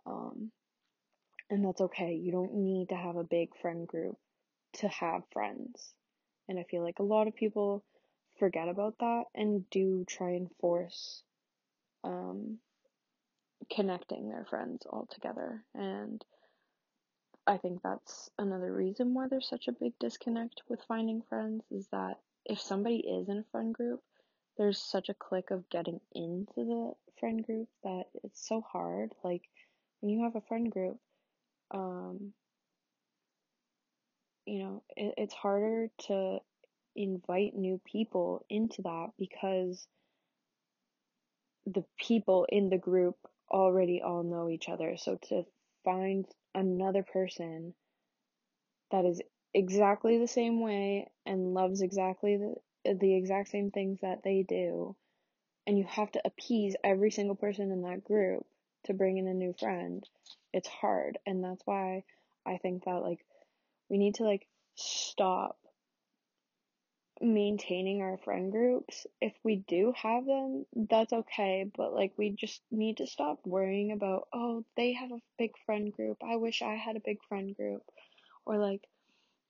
Um, 0.07 0.51
and 1.51 1.65
that's 1.65 1.81
okay. 1.81 2.15
You 2.15 2.33
don't 2.33 2.55
need 2.55 2.91
to 2.91 2.97
have 2.97 3.17
a 3.17 3.25
big 3.25 3.51
friend 3.61 3.87
group 3.87 4.17
to 4.75 4.89
have 4.89 5.23
friends. 5.33 5.95
And 6.49 6.59
I 6.59 6.65
feel 6.65 6.83
like 6.83 6.99
a 6.99 7.05
lot 7.05 7.29
of 7.29 7.37
people 7.37 7.85
forget 8.39 8.69
about 8.69 8.99
that 9.01 9.25
and 9.35 9.69
do 9.71 10.05
try 10.09 10.31
and 10.31 10.49
force 10.61 11.23
um, 12.05 12.59
connecting 13.75 14.29
their 14.29 14.47
friends 14.49 14.87
all 14.89 15.09
together. 15.11 15.65
And 15.75 16.25
I 17.47 17.57
think 17.57 17.83
that's 17.83 18.31
another 18.39 18.73
reason 18.73 19.15
why 19.15 19.27
there's 19.29 19.49
such 19.49 19.69
a 19.69 19.73
big 19.73 19.93
disconnect 19.99 20.63
with 20.69 20.85
finding 20.87 21.23
friends 21.29 21.65
is 21.71 21.87
that 21.93 22.19
if 22.45 22.61
somebody 22.61 22.99
is 22.99 23.29
in 23.29 23.39
a 23.39 23.51
friend 23.51 23.75
group, 23.75 24.01
there's 24.57 24.79
such 24.79 25.09
a 25.09 25.15
click 25.15 25.51
of 25.51 25.69
getting 25.71 26.01
into 26.15 26.53
the 26.57 26.93
friend 27.19 27.45
group 27.45 27.69
that 27.85 28.05
it's 28.23 28.47
so 28.47 28.61
hard. 28.61 29.13
Like 29.25 29.43
when 30.01 30.11
you 30.11 30.25
have 30.25 30.37
a 30.37 30.47
friend 30.47 30.71
group, 30.71 30.99
um, 31.73 32.33
you 34.47 34.61
know, 34.61 34.83
it, 34.97 35.15
it's 35.19 35.35
harder 35.35 35.89
to 36.07 36.39
invite 36.97 37.55
new 37.55 37.81
people 37.87 38.45
into 38.51 38.83
that 38.83 39.09
because 39.19 39.87
the 41.67 41.85
people 41.99 42.47
in 42.49 42.71
the 42.71 42.79
group 42.79 43.17
already 43.51 44.03
all 44.03 44.23
know 44.23 44.49
each 44.49 44.69
other. 44.69 44.97
So 44.97 45.19
to 45.29 45.45
find 45.85 46.25
another 46.55 47.03
person 47.03 47.75
that 48.91 49.05
is 49.05 49.21
exactly 49.55 50.19
the 50.19 50.29
same 50.29 50.61
way 50.61 51.11
and 51.27 51.55
loves 51.55 51.81
exactly 51.81 52.37
the 52.37 52.55
the 52.95 53.17
exact 53.17 53.49
same 53.49 53.71
things 53.71 53.99
that 54.01 54.23
they 54.23 54.45
do 54.49 54.95
and 55.67 55.77
you 55.77 55.85
have 55.85 56.11
to 56.11 56.23
appease 56.25 56.75
every 56.85 57.11
single 57.11 57.35
person 57.35 57.71
in 57.71 57.83
that 57.83 58.05
group 58.05 58.47
to 58.85 58.93
bring 58.93 59.19
in 59.19 59.27
a 59.27 59.35
new 59.35 59.55
friend 59.59 60.09
it's 60.53 60.69
hard 60.69 61.19
and 61.27 61.43
that's 61.43 61.63
why 61.65 62.03
i 62.47 62.57
think 62.59 62.85
that 62.85 63.03
like 63.03 63.21
we 63.89 63.99
need 63.99 64.15
to 64.15 64.25
like 64.25 64.47
stop 64.75 65.59
maintaining 67.21 68.01
our 68.01 68.17
friend 68.19 68.53
groups. 68.53 69.07
If 69.21 69.33
we 69.43 69.57
do 69.57 69.93
have 69.97 70.25
them, 70.25 70.67
that's 70.75 71.13
okay, 71.13 71.71
but 71.77 71.95
like 71.95 72.13
we 72.17 72.31
just 72.31 72.63
need 72.71 72.99
to 72.99 73.07
stop 73.07 73.41
worrying 73.45 73.93
about, 73.93 74.29
oh, 74.33 74.65
they 74.77 74.93
have 74.93 75.11
a 75.11 75.23
big 75.39 75.53
friend 75.67 75.93
group. 75.93 76.19
I 76.23 76.37
wish 76.37 76.63
I 76.63 76.75
had 76.75 76.97
a 76.97 77.01
big 77.05 77.19
friend 77.29 77.57
group. 77.57 77.83
Or 78.47 78.59
like, 78.59 78.87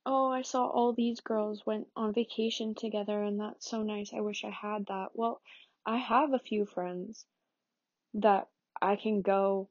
oh, 0.05 0.31
I 0.31 0.41
saw 0.41 0.65
all 0.65 0.93
these 0.93 1.19
girls 1.21 1.65
went 1.65 1.87
on 1.95 2.13
vacation 2.13 2.75
together 2.75 3.21
and 3.23 3.39
that's 3.39 3.69
so 3.69 3.83
nice. 3.83 4.13
I 4.13 4.21
wish 4.21 4.43
I 4.43 4.49
had 4.49 4.87
that. 4.87 5.09
Well, 5.13 5.41
I 5.85 5.97
have 5.97 6.33
a 6.33 6.39
few 6.39 6.65
friends 6.65 7.25
that 8.15 8.47
I 8.81 8.95
can 8.95 9.21
go 9.21 9.69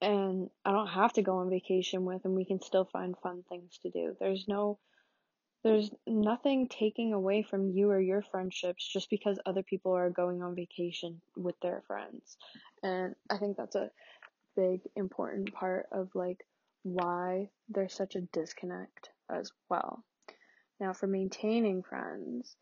and 0.00 0.50
I 0.64 0.72
don't 0.72 0.88
have 0.88 1.12
to 1.14 1.22
go 1.22 1.38
on 1.38 1.50
vacation 1.50 2.04
with 2.04 2.24
and 2.24 2.34
we 2.34 2.44
can 2.44 2.60
still 2.60 2.84
find 2.84 3.14
fun 3.22 3.44
things 3.48 3.78
to 3.82 3.90
do. 3.90 4.16
There's 4.20 4.46
no 4.48 4.78
there's 5.64 5.90
nothing 6.06 6.68
taking 6.68 7.12
away 7.12 7.42
from 7.42 7.70
you 7.70 7.90
or 7.90 8.00
your 8.00 8.22
friendships 8.22 8.86
just 8.86 9.10
because 9.10 9.40
other 9.44 9.64
people 9.64 9.92
are 9.92 10.10
going 10.10 10.40
on 10.40 10.54
vacation 10.54 11.20
with 11.36 11.58
their 11.60 11.82
friends. 11.88 12.36
And 12.84 13.16
I 13.28 13.38
think 13.38 13.56
that's 13.56 13.74
a 13.74 13.90
big 14.54 14.82
important 14.94 15.52
part 15.52 15.86
of 15.90 16.08
like 16.14 16.46
why 16.84 17.50
there's 17.68 17.94
such 17.94 18.14
a 18.14 18.20
disconnect 18.20 19.10
as 19.28 19.50
well. 19.68 20.04
Now 20.78 20.92
for 20.92 21.08
maintaining 21.08 21.82
friends, 21.82 22.54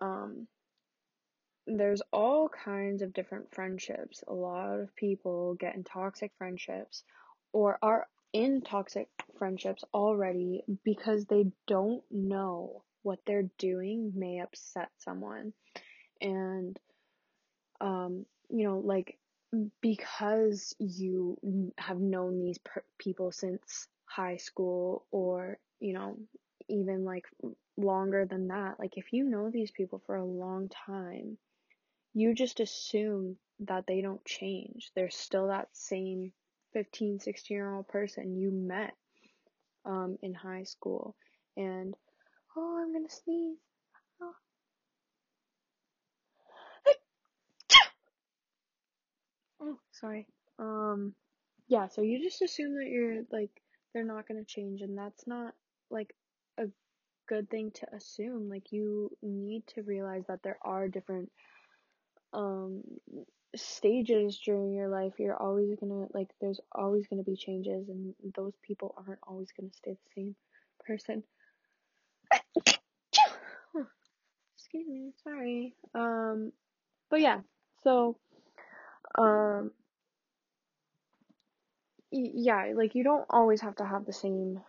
um 0.00 0.48
there's 1.78 2.02
all 2.12 2.48
kinds 2.48 3.02
of 3.02 3.12
different 3.12 3.54
friendships. 3.54 4.24
A 4.26 4.34
lot 4.34 4.80
of 4.80 4.94
people 4.96 5.54
get 5.54 5.74
in 5.74 5.84
toxic 5.84 6.32
friendships 6.36 7.04
or 7.52 7.78
are 7.82 8.06
in 8.32 8.62
toxic 8.62 9.08
friendships 9.38 9.84
already 9.92 10.62
because 10.84 11.24
they 11.26 11.46
don't 11.66 12.02
know 12.10 12.82
what 13.02 13.18
they're 13.26 13.50
doing 13.58 14.12
may 14.14 14.40
upset 14.40 14.90
someone. 14.98 15.52
And, 16.20 16.78
um, 17.80 18.26
you 18.50 18.64
know, 18.64 18.78
like, 18.78 19.18
because 19.80 20.74
you 20.78 21.38
have 21.78 21.98
known 21.98 22.38
these 22.38 22.58
per- 22.58 22.84
people 22.98 23.32
since 23.32 23.88
high 24.04 24.36
school 24.36 25.06
or, 25.10 25.58
you 25.80 25.92
know, 25.92 26.16
even 26.68 27.04
like 27.04 27.24
longer 27.76 28.26
than 28.26 28.48
that, 28.48 28.78
like, 28.78 28.96
if 28.96 29.12
you 29.12 29.24
know 29.24 29.50
these 29.50 29.70
people 29.70 30.02
for 30.06 30.16
a 30.16 30.24
long 30.24 30.68
time, 30.68 31.38
you 32.14 32.34
just 32.34 32.60
assume 32.60 33.36
that 33.60 33.86
they 33.86 34.00
don't 34.00 34.24
change. 34.24 34.90
They're 34.94 35.10
still 35.10 35.48
that 35.48 35.68
same 35.72 36.32
15, 36.72 37.20
16 37.20 37.54
year 37.54 37.74
old 37.74 37.88
person 37.88 38.36
you 38.36 38.50
met 38.50 38.94
um, 39.84 40.18
in 40.22 40.34
high 40.34 40.64
school. 40.64 41.14
And, 41.56 41.94
oh, 42.56 42.82
I'm 42.82 42.92
gonna 42.92 43.08
sneeze. 43.08 43.58
Oh. 44.22 44.32
oh, 49.62 49.78
sorry. 49.92 50.26
Um, 50.58 51.14
yeah, 51.68 51.88
so 51.88 52.02
you 52.02 52.22
just 52.22 52.42
assume 52.42 52.76
that 52.76 52.88
you're 52.88 53.22
like, 53.30 53.50
they're 53.92 54.04
not 54.04 54.26
gonna 54.26 54.44
change, 54.44 54.82
and 54.82 54.96
that's 54.96 55.26
not 55.26 55.54
like 55.90 56.14
a 56.58 56.66
good 57.28 57.48
thing 57.50 57.70
to 57.72 57.94
assume. 57.94 58.48
Like, 58.48 58.72
you 58.72 59.10
need 59.22 59.66
to 59.74 59.82
realize 59.82 60.24
that 60.28 60.42
there 60.42 60.58
are 60.62 60.88
different 60.88 61.30
um 62.32 62.82
stages 63.56 64.38
during 64.44 64.72
your 64.72 64.88
life 64.88 65.14
you're 65.18 65.36
always 65.36 65.74
gonna 65.80 66.06
like 66.14 66.28
there's 66.40 66.60
always 66.72 67.06
gonna 67.08 67.22
be 67.24 67.36
changes 67.36 67.88
and 67.88 68.14
those 68.36 68.54
people 68.62 68.94
aren't 68.96 69.18
always 69.26 69.48
gonna 69.58 69.72
stay 69.72 69.92
the 69.92 70.10
same 70.14 70.36
person. 70.86 71.24
Excuse 74.56 74.88
me 74.88 75.12
sorry. 75.24 75.74
Um 75.94 76.52
but 77.10 77.20
yeah 77.20 77.40
so 77.82 78.16
um 79.18 79.72
y- 82.12 82.32
yeah 82.34 82.72
like 82.74 82.94
you 82.94 83.04
don't 83.04 83.26
always 83.30 83.60
have 83.60 83.76
to 83.76 83.84
have 83.84 84.04
the 84.06 84.12
same 84.12 84.60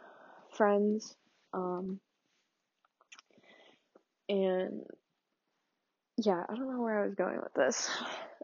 friends 0.51 1.15
um 1.53 1.99
and 4.29 4.83
yeah 6.21 6.43
i 6.49 6.55
don't 6.55 6.71
know 6.71 6.81
where 6.81 6.99
i 7.01 7.05
was 7.05 7.15
going 7.15 7.39
with 7.41 7.53
this. 7.53 7.89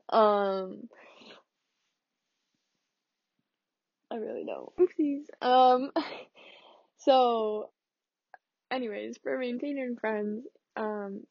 Um 0.09 0.87
i 4.09 4.15
really 4.15 4.45
don't. 4.45 4.73
Oopsies. 4.77 5.25
Um 5.41 5.91
so 6.97 7.71
anyways, 8.71 9.17
for 9.21 9.37
maintaining 9.37 9.97
friends, 9.97 10.45
um, 10.75 11.23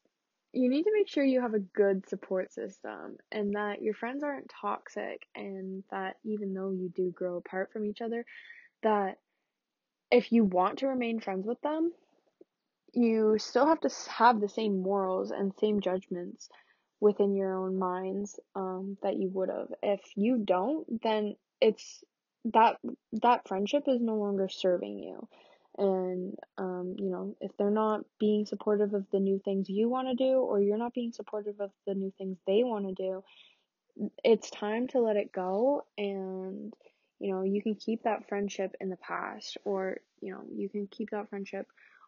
you 0.53 0.69
need 0.69 0.83
to 0.83 0.93
make 0.93 1.07
sure 1.07 1.23
you 1.23 1.41
have 1.41 1.53
a 1.53 1.59
good 1.59 2.07
support 2.09 2.51
system 2.51 3.17
and 3.31 3.53
that 3.53 3.81
your 3.81 3.93
friends 3.93 4.23
aren't 4.23 4.49
toxic 4.49 5.27
and 5.35 5.83
that 5.91 6.15
even 6.23 6.53
though 6.53 6.71
you 6.71 6.89
do 6.95 7.11
grow 7.11 7.37
apart 7.37 7.71
from 7.71 7.85
each 7.85 8.01
other, 8.01 8.25
that 8.83 9.17
if 10.09 10.31
you 10.31 10.43
want 10.43 10.79
to 10.79 10.87
remain 10.87 11.19
friends 11.19 11.45
with 11.45 11.61
them, 11.61 11.91
you 12.93 13.37
still 13.39 13.67
have 13.67 13.81
to 13.81 13.89
have 14.09 14.41
the 14.41 14.49
same 14.49 14.81
morals 14.81 15.31
and 15.31 15.53
same 15.59 15.81
judgments 15.81 16.49
within 16.99 17.35
your 17.35 17.53
own 17.53 17.77
minds 17.77 18.39
um, 18.55 18.97
that 19.03 19.17
you 19.17 19.29
would 19.29 19.49
have. 19.49 19.67
If 19.83 20.01
you 20.15 20.37
don't, 20.37 21.01
then 21.03 21.35
it's 21.61 22.03
that 22.53 22.77
that 23.21 23.47
friendship 23.47 23.83
is 23.87 24.01
no 24.01 24.15
longer 24.15 24.47
serving 24.49 24.99
you 24.99 25.27
and 25.77 26.35
um, 26.57 26.95
you 26.97 27.09
know 27.09 27.35
if 27.41 27.51
they're 27.57 27.69
not 27.69 28.01
being 28.19 28.45
supportive 28.45 28.93
of 28.93 29.05
the 29.11 29.19
new 29.19 29.39
things 29.43 29.69
you 29.69 29.89
want 29.89 30.07
to 30.07 30.15
do 30.15 30.39
or 30.39 30.59
you're 30.59 30.77
not 30.77 30.93
being 30.93 31.11
supportive 31.11 31.59
of 31.59 31.71
the 31.85 31.93
new 31.93 32.11
things 32.17 32.37
they 32.47 32.63
want 32.63 32.87
to 32.87 32.93
do 32.93 33.23
it's 34.23 34.49
time 34.49 34.87
to 34.87 34.99
let 34.99 35.15
it 35.15 35.31
go 35.31 35.85
and 35.97 36.73
you 37.19 37.33
know 37.33 37.41
you 37.43 37.61
can 37.61 37.75
keep 37.75 38.03
that 38.03 38.27
friendship 38.27 38.75
in 38.79 38.89
the 38.89 38.97
past 38.97 39.57
or 39.65 39.97
you 40.21 40.31
know 40.31 40.41
you 40.55 40.69
can 40.69 40.87
keep 40.87 41.09
that 41.11 41.29
friendship 41.29 41.67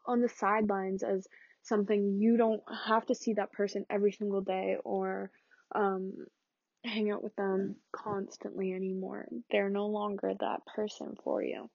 on 0.10 0.22
the 0.22 0.30
sidelines 0.30 1.04
as 1.04 1.28
something 1.64 2.18
you 2.20 2.36
don't 2.36 2.64
have 2.88 3.06
to 3.06 3.16
see 3.16 3.34
that 3.34 3.52
person 3.52 3.86
every 3.90 4.12
single 4.12 4.42
day 4.42 4.78
or 4.84 5.30
um, 5.76 6.14
hang 6.84 7.12
out 7.12 7.24
with 7.24 7.36
them 7.36 7.76
constantly 7.92 8.74
anymore. 8.74 9.28
They're 9.52 9.70
no 9.70 9.88
longer 9.88 10.34
that 10.40 10.66
person 10.66 11.16
for 11.24 11.44
you. 11.44 11.70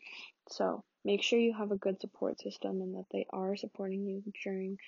So 0.50 0.82
make 1.04 1.22
sure 1.22 1.38
you 1.38 1.54
have 1.54 1.70
a 1.70 1.76
good 1.76 2.00
support 2.00 2.40
system 2.40 2.80
and 2.80 2.96
that 2.96 3.06
they 3.12 3.26
are 3.30 3.56
supporting 3.56 4.04
you 4.04 4.22
during, 4.42 4.78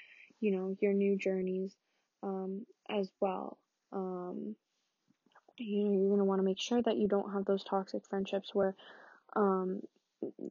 you 0.40 0.56
know, 0.56 0.74
your 0.80 0.92
new 0.92 1.16
journeys 1.16 1.72
um, 2.22 2.66
as 2.90 3.08
well. 3.20 3.58
Um, 3.92 4.56
you 5.58 5.84
know, 5.84 5.92
you're 5.92 6.08
going 6.08 6.18
to 6.18 6.24
want 6.24 6.40
to 6.40 6.44
make 6.44 6.60
sure 6.60 6.82
that 6.82 6.96
you 6.96 7.08
don't 7.08 7.32
have 7.32 7.44
those 7.44 7.64
toxic 7.64 8.02
friendships 8.08 8.54
where 8.54 8.74
um, 9.34 9.80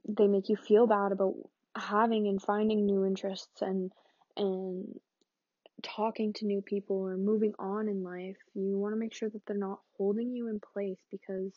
they 0.08 0.28
make 0.28 0.50
you 0.50 0.56
feel 0.56 0.88
bad 0.88 1.12
about 1.12 1.36
having 1.76 2.28
and 2.28 2.42
finding 2.42 2.86
new 2.86 3.06
interests 3.06 3.62
and 3.62 3.92
and 4.38 5.00
talking 5.84 6.34
to 6.34 6.46
new 6.46 6.62
people 6.62 6.98
or 6.98 7.18
moving 7.18 7.54
on 7.60 7.88
in 7.88 8.04
life, 8.04 8.38
you 8.54 8.78
want 8.78 8.94
to 8.94 9.00
make 9.00 9.14
sure 9.14 9.30
that 9.30 9.46
they're 9.46 9.58
not 9.58 9.80
holding 9.98 10.34
you 10.36 10.48
in 10.48 10.60
place 10.74 11.00
because, 11.12 11.54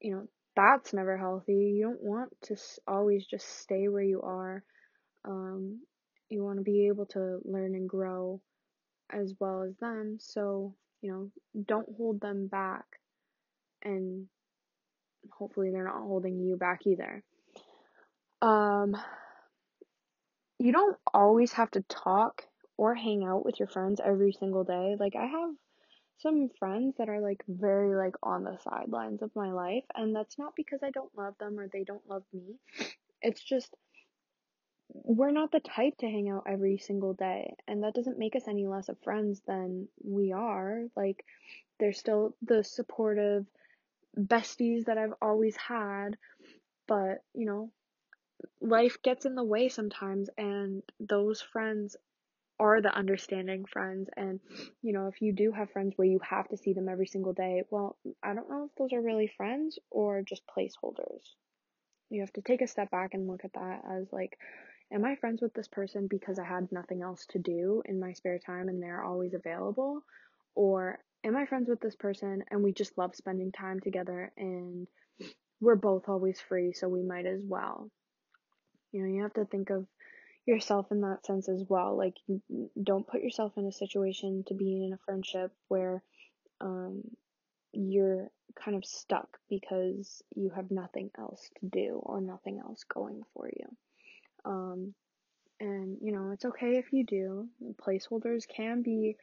you 0.00 0.14
know, 0.14 0.26
that's 0.56 0.92
never 0.92 1.16
healthy. 1.16 1.74
You 1.76 1.82
don't 1.84 2.02
want 2.02 2.30
to 2.42 2.56
always 2.86 3.24
just 3.26 3.60
stay 3.60 3.88
where 3.88 4.02
you 4.02 4.20
are. 4.22 4.62
Um, 5.24 5.80
you 6.28 6.44
want 6.44 6.58
to 6.58 6.64
be 6.64 6.88
able 6.88 7.06
to 7.06 7.38
learn 7.44 7.74
and 7.74 7.88
grow 7.88 8.40
as 9.12 9.34
well 9.40 9.62
as 9.62 9.76
them. 9.78 10.18
So, 10.20 10.74
you 11.00 11.10
know, 11.10 11.62
don't 11.66 11.88
hold 11.96 12.20
them 12.20 12.46
back. 12.46 12.84
And 13.82 14.26
hopefully 15.30 15.70
they're 15.70 15.84
not 15.84 16.02
holding 16.02 16.38
you 16.38 16.56
back 16.56 16.80
either. 16.86 17.22
Um, 18.42 18.96
you 20.58 20.72
don't 20.72 20.96
always 21.12 21.52
have 21.52 21.70
to 21.72 21.82
talk 21.82 22.44
or 22.76 22.94
hang 22.94 23.24
out 23.24 23.44
with 23.44 23.58
your 23.58 23.68
friends 23.68 24.00
every 24.04 24.32
single 24.32 24.64
day. 24.64 24.96
Like, 24.98 25.16
I 25.16 25.26
have 25.26 25.50
some 26.20 26.50
friends 26.58 26.94
that 26.98 27.08
are 27.08 27.20
like 27.20 27.42
very 27.48 27.94
like 27.96 28.14
on 28.22 28.44
the 28.44 28.58
sidelines 28.62 29.22
of 29.22 29.34
my 29.34 29.52
life 29.52 29.84
and 29.94 30.14
that's 30.14 30.38
not 30.38 30.54
because 30.54 30.80
I 30.82 30.90
don't 30.90 31.16
love 31.16 31.34
them 31.38 31.58
or 31.58 31.66
they 31.68 31.84
don't 31.84 32.06
love 32.08 32.24
me. 32.32 32.56
It's 33.22 33.42
just 33.42 33.74
we're 34.92 35.30
not 35.30 35.52
the 35.52 35.60
type 35.60 35.96
to 35.98 36.06
hang 36.06 36.28
out 36.28 36.44
every 36.46 36.78
single 36.78 37.14
day 37.14 37.54
and 37.66 37.82
that 37.82 37.94
doesn't 37.94 38.18
make 38.18 38.36
us 38.36 38.48
any 38.48 38.66
less 38.66 38.88
of 38.88 38.98
friends 39.02 39.40
than 39.46 39.88
we 40.02 40.32
are. 40.32 40.82
Like 40.94 41.24
they're 41.78 41.92
still 41.92 42.34
the 42.42 42.62
supportive 42.64 43.46
besties 44.18 44.86
that 44.86 44.98
I've 44.98 45.14
always 45.22 45.56
had, 45.56 46.18
but 46.86 47.22
you 47.34 47.46
know, 47.46 47.70
life 48.60 48.98
gets 49.02 49.24
in 49.24 49.34
the 49.34 49.44
way 49.44 49.68
sometimes 49.68 50.28
and 50.36 50.82
those 50.98 51.40
friends 51.40 51.96
are 52.58 52.82
the 52.82 52.94
understanding 52.94 53.64
friends. 53.64 54.10
And 54.16 54.38
you 54.82 54.92
know 54.92 55.06
if 55.06 55.20
you 55.22 55.32
do 55.32 55.50
have 55.52 55.70
friends 55.70 55.94
where 55.96 56.08
you 56.08 56.20
have 56.28 56.48
to 56.48 56.56
see 56.56 56.74
them 56.74 56.88
every 56.88 57.06
single 57.06 57.32
day 57.32 57.62
well 57.70 57.96
i 58.22 58.34
don't 58.34 58.50
know 58.50 58.64
if 58.64 58.74
those 58.76 58.92
are 58.92 59.00
really 59.00 59.30
friends 59.36 59.78
or 59.90 60.22
just 60.22 60.42
placeholders. 60.46 61.22
You 62.10 62.20
have 62.22 62.32
to 62.34 62.42
take 62.42 62.60
a 62.60 62.66
step 62.66 62.90
back 62.90 63.14
and 63.14 63.28
look 63.28 63.44
at 63.44 63.52
that 63.54 63.82
as 63.90 64.12
like 64.12 64.38
am 64.92 65.04
i 65.04 65.16
friends 65.16 65.40
with 65.40 65.54
this 65.54 65.68
person 65.68 66.06
because 66.08 66.38
i 66.38 66.44
had 66.44 66.70
nothing 66.70 67.02
else 67.02 67.26
to 67.30 67.38
do 67.38 67.82
in 67.86 67.98
my 68.00 68.12
spare 68.12 68.38
time 68.38 68.68
and 68.68 68.82
they're 68.82 69.04
always 69.04 69.34
available? 69.34 70.02
Or 70.54 70.98
am 71.24 71.36
i 71.36 71.46
friends 71.46 71.68
with 71.68 71.80
this 71.80 71.96
person 71.96 72.44
and 72.50 72.62
we 72.62 72.72
just 72.72 72.98
love 72.98 73.14
spending 73.14 73.52
time 73.52 73.80
together 73.80 74.32
and 74.36 74.86
we're 75.60 75.76
both 75.76 76.08
always 76.08 76.40
free 76.40 76.72
so 76.72 76.88
we 76.88 77.02
might 77.02 77.26
as 77.26 77.42
well 77.44 77.90
you 78.92 79.02
know 79.02 79.08
you 79.08 79.22
have 79.22 79.34
to 79.34 79.44
think 79.44 79.70
of 79.70 79.86
yourself 80.46 80.86
in 80.90 81.02
that 81.02 81.24
sense 81.24 81.48
as 81.48 81.62
well. 81.68 81.96
Like, 81.96 82.16
don't 82.82 83.06
put 83.06 83.22
yourself 83.22 83.52
in 83.56 83.66
a 83.66 83.72
situation 83.72 84.44
to 84.48 84.54
be 84.54 84.84
in 84.84 84.92
a 84.92 84.98
friendship 85.04 85.52
where 85.68 86.02
um, 86.60 87.02
you're 87.72 88.28
kind 88.56 88.76
of 88.76 88.84
stuck 88.84 89.38
because 89.48 90.22
you 90.34 90.50
have 90.54 90.70
nothing 90.70 91.10
else 91.18 91.48
to 91.60 91.66
do 91.66 92.00
or 92.02 92.20
nothing 92.20 92.58
else 92.58 92.84
going 92.92 93.22
for 93.34 93.48
you. 93.48 93.66
Um, 94.44 94.94
and, 95.60 95.98
you 96.00 96.12
know, 96.12 96.30
it's 96.32 96.46
okay 96.46 96.78
if 96.78 96.92
you 96.92 97.04
do. 97.04 97.46
Placeholders 97.86 98.48
can 98.48 98.82
be 98.82 99.16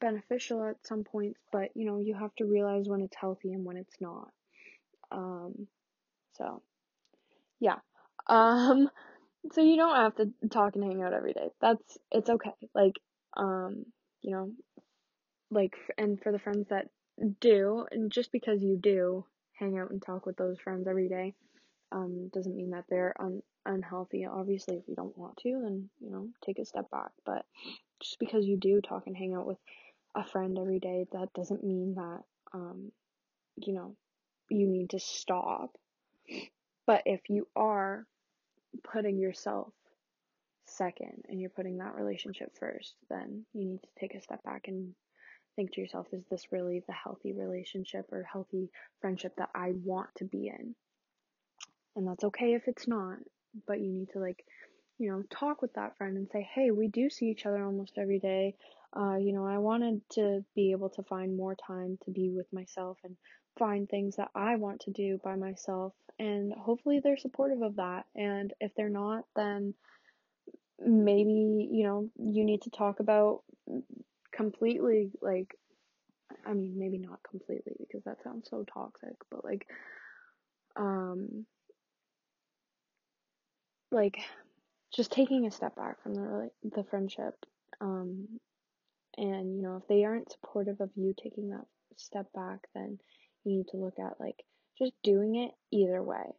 beneficial 0.00 0.64
at 0.64 0.86
some 0.86 1.04
points, 1.04 1.38
but, 1.52 1.68
you 1.74 1.86
know, 1.86 2.00
you 2.00 2.14
have 2.14 2.34
to 2.36 2.44
realize 2.44 2.88
when 2.88 3.00
it's 3.00 3.16
healthy 3.16 3.52
and 3.52 3.64
when 3.64 3.76
it's 3.76 4.00
not. 4.00 4.30
Um, 5.12 5.68
so, 6.36 6.62
yeah. 7.60 7.76
Um, 8.28 8.90
so 9.52 9.60
you 9.60 9.76
don't 9.76 9.96
have 9.96 10.16
to 10.16 10.32
talk 10.50 10.74
and 10.76 10.84
hang 10.84 11.02
out 11.02 11.12
every 11.12 11.32
day. 11.32 11.50
That's 11.60 11.98
it's 12.10 12.30
okay. 12.30 12.54
Like 12.74 12.94
um, 13.36 13.86
you 14.22 14.32
know, 14.32 14.52
like 15.50 15.74
and 15.96 16.20
for 16.20 16.32
the 16.32 16.38
friends 16.38 16.68
that 16.70 16.88
do, 17.40 17.86
and 17.90 18.10
just 18.10 18.32
because 18.32 18.62
you 18.62 18.78
do 18.80 19.24
hang 19.58 19.78
out 19.78 19.90
and 19.90 20.02
talk 20.02 20.26
with 20.26 20.36
those 20.36 20.58
friends 20.60 20.86
every 20.86 21.08
day, 21.08 21.34
um, 21.92 22.30
doesn't 22.32 22.56
mean 22.56 22.70
that 22.70 22.84
they're 22.88 23.14
un- 23.20 23.42
unhealthy. 23.66 24.26
Obviously, 24.26 24.76
if 24.76 24.88
you 24.88 24.94
don't 24.94 25.16
want 25.16 25.36
to, 25.38 25.60
then 25.62 25.90
you 26.00 26.10
know, 26.10 26.28
take 26.44 26.58
a 26.58 26.64
step 26.64 26.90
back. 26.90 27.10
But 27.24 27.44
just 28.00 28.18
because 28.18 28.44
you 28.44 28.56
do 28.56 28.80
talk 28.80 29.04
and 29.06 29.16
hang 29.16 29.34
out 29.34 29.46
with 29.46 29.58
a 30.14 30.24
friend 30.24 30.58
every 30.58 30.78
day, 30.78 31.06
that 31.12 31.32
doesn't 31.34 31.64
mean 31.64 31.94
that 31.94 32.22
um, 32.52 32.92
you 33.56 33.74
know, 33.74 33.96
you 34.50 34.66
need 34.66 34.90
to 34.90 35.00
stop. 35.00 35.76
But 36.86 37.02
if 37.06 37.20
you 37.28 37.46
are 37.56 38.06
putting 38.84 39.18
yourself 39.18 39.72
second 40.66 41.24
and 41.28 41.40
you're 41.40 41.50
putting 41.50 41.78
that 41.78 41.94
relationship 41.94 42.52
first, 42.58 42.94
then 43.08 43.44
you 43.54 43.64
need 43.64 43.82
to 43.82 43.88
take 44.00 44.14
a 44.14 44.22
step 44.22 44.42
back 44.42 44.64
and 44.68 44.94
think 45.56 45.72
to 45.72 45.80
yourself, 45.80 46.06
is 46.12 46.24
this 46.30 46.52
really 46.52 46.82
the 46.86 46.92
healthy 46.92 47.32
relationship 47.32 48.06
or 48.12 48.22
healthy 48.30 48.70
friendship 49.00 49.34
that 49.38 49.50
I 49.54 49.72
want 49.84 50.08
to 50.18 50.24
be 50.24 50.48
in? 50.48 50.74
And 51.96 52.06
that's 52.06 52.24
okay 52.24 52.54
if 52.54 52.68
it's 52.68 52.86
not, 52.86 53.18
but 53.66 53.80
you 53.80 53.90
need 53.90 54.10
to 54.12 54.20
like, 54.20 54.44
you 54.98 55.10
know, 55.10 55.24
talk 55.30 55.60
with 55.62 55.72
that 55.74 55.96
friend 55.96 56.16
and 56.16 56.28
say, 56.30 56.48
hey, 56.54 56.70
we 56.70 56.88
do 56.88 57.10
see 57.10 57.26
each 57.26 57.44
other 57.44 57.64
almost 57.64 57.98
every 57.98 58.20
day. 58.20 58.54
Uh, 58.96 59.16
you 59.16 59.32
know, 59.32 59.46
I 59.46 59.58
wanted 59.58 60.00
to 60.12 60.44
be 60.54 60.70
able 60.70 60.90
to 60.90 61.02
find 61.02 61.36
more 61.36 61.56
time 61.66 61.98
to 62.04 62.10
be 62.10 62.30
with 62.30 62.46
myself 62.52 62.98
and 63.04 63.16
find 63.58 63.88
things 63.88 64.16
that 64.16 64.30
I 64.34 64.56
want 64.56 64.80
to 64.82 64.90
do 64.90 65.18
by 65.22 65.36
myself. 65.36 65.92
And 66.18 66.52
hopefully 66.52 67.00
they're 67.02 67.16
supportive 67.16 67.62
of 67.62 67.76
that. 67.76 68.06
And 68.16 68.52
if 68.60 68.74
they're 68.74 68.88
not, 68.88 69.24
then 69.36 69.74
maybe 70.80 71.68
you 71.70 71.84
know 71.84 72.08
you 72.18 72.44
need 72.44 72.62
to 72.62 72.70
talk 72.70 73.00
about 73.00 73.42
completely 74.32 75.10
like 75.20 75.56
i 76.46 76.52
mean 76.52 76.78
maybe 76.78 76.98
not 76.98 77.18
completely 77.28 77.74
because 77.80 78.04
that 78.04 78.22
sounds 78.22 78.48
so 78.48 78.64
toxic 78.72 79.16
but 79.30 79.44
like 79.44 79.66
um 80.76 81.44
like 83.90 84.18
just 84.94 85.10
taking 85.10 85.46
a 85.46 85.50
step 85.50 85.74
back 85.74 86.00
from 86.02 86.14
the 86.14 86.50
the 86.76 86.84
friendship 86.84 87.34
um 87.80 88.28
and 89.16 89.56
you 89.56 89.62
know 89.62 89.76
if 89.76 89.88
they 89.88 90.04
aren't 90.04 90.30
supportive 90.30 90.80
of 90.80 90.90
you 90.94 91.12
taking 91.20 91.50
that 91.50 91.66
step 91.96 92.26
back 92.32 92.60
then 92.74 92.98
need 93.48 93.66
to 93.68 93.76
look 93.76 93.98
at 93.98 94.20
like 94.20 94.44
just 94.78 94.92
doing 95.02 95.36
it 95.36 95.50
either 95.72 96.02
way 96.02 96.34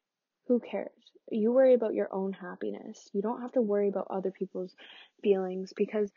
who 0.47 0.59
cares 0.59 0.91
you 1.31 1.51
worry 1.51 1.73
about 1.73 1.93
your 1.93 2.13
own 2.13 2.33
happiness 2.33 3.09
you 3.13 3.21
don't 3.21 3.41
have 3.41 3.51
to 3.51 3.61
worry 3.61 3.89
about 3.89 4.07
other 4.09 4.31
people's 4.31 4.73
feelings 5.21 5.73
because 5.75 6.11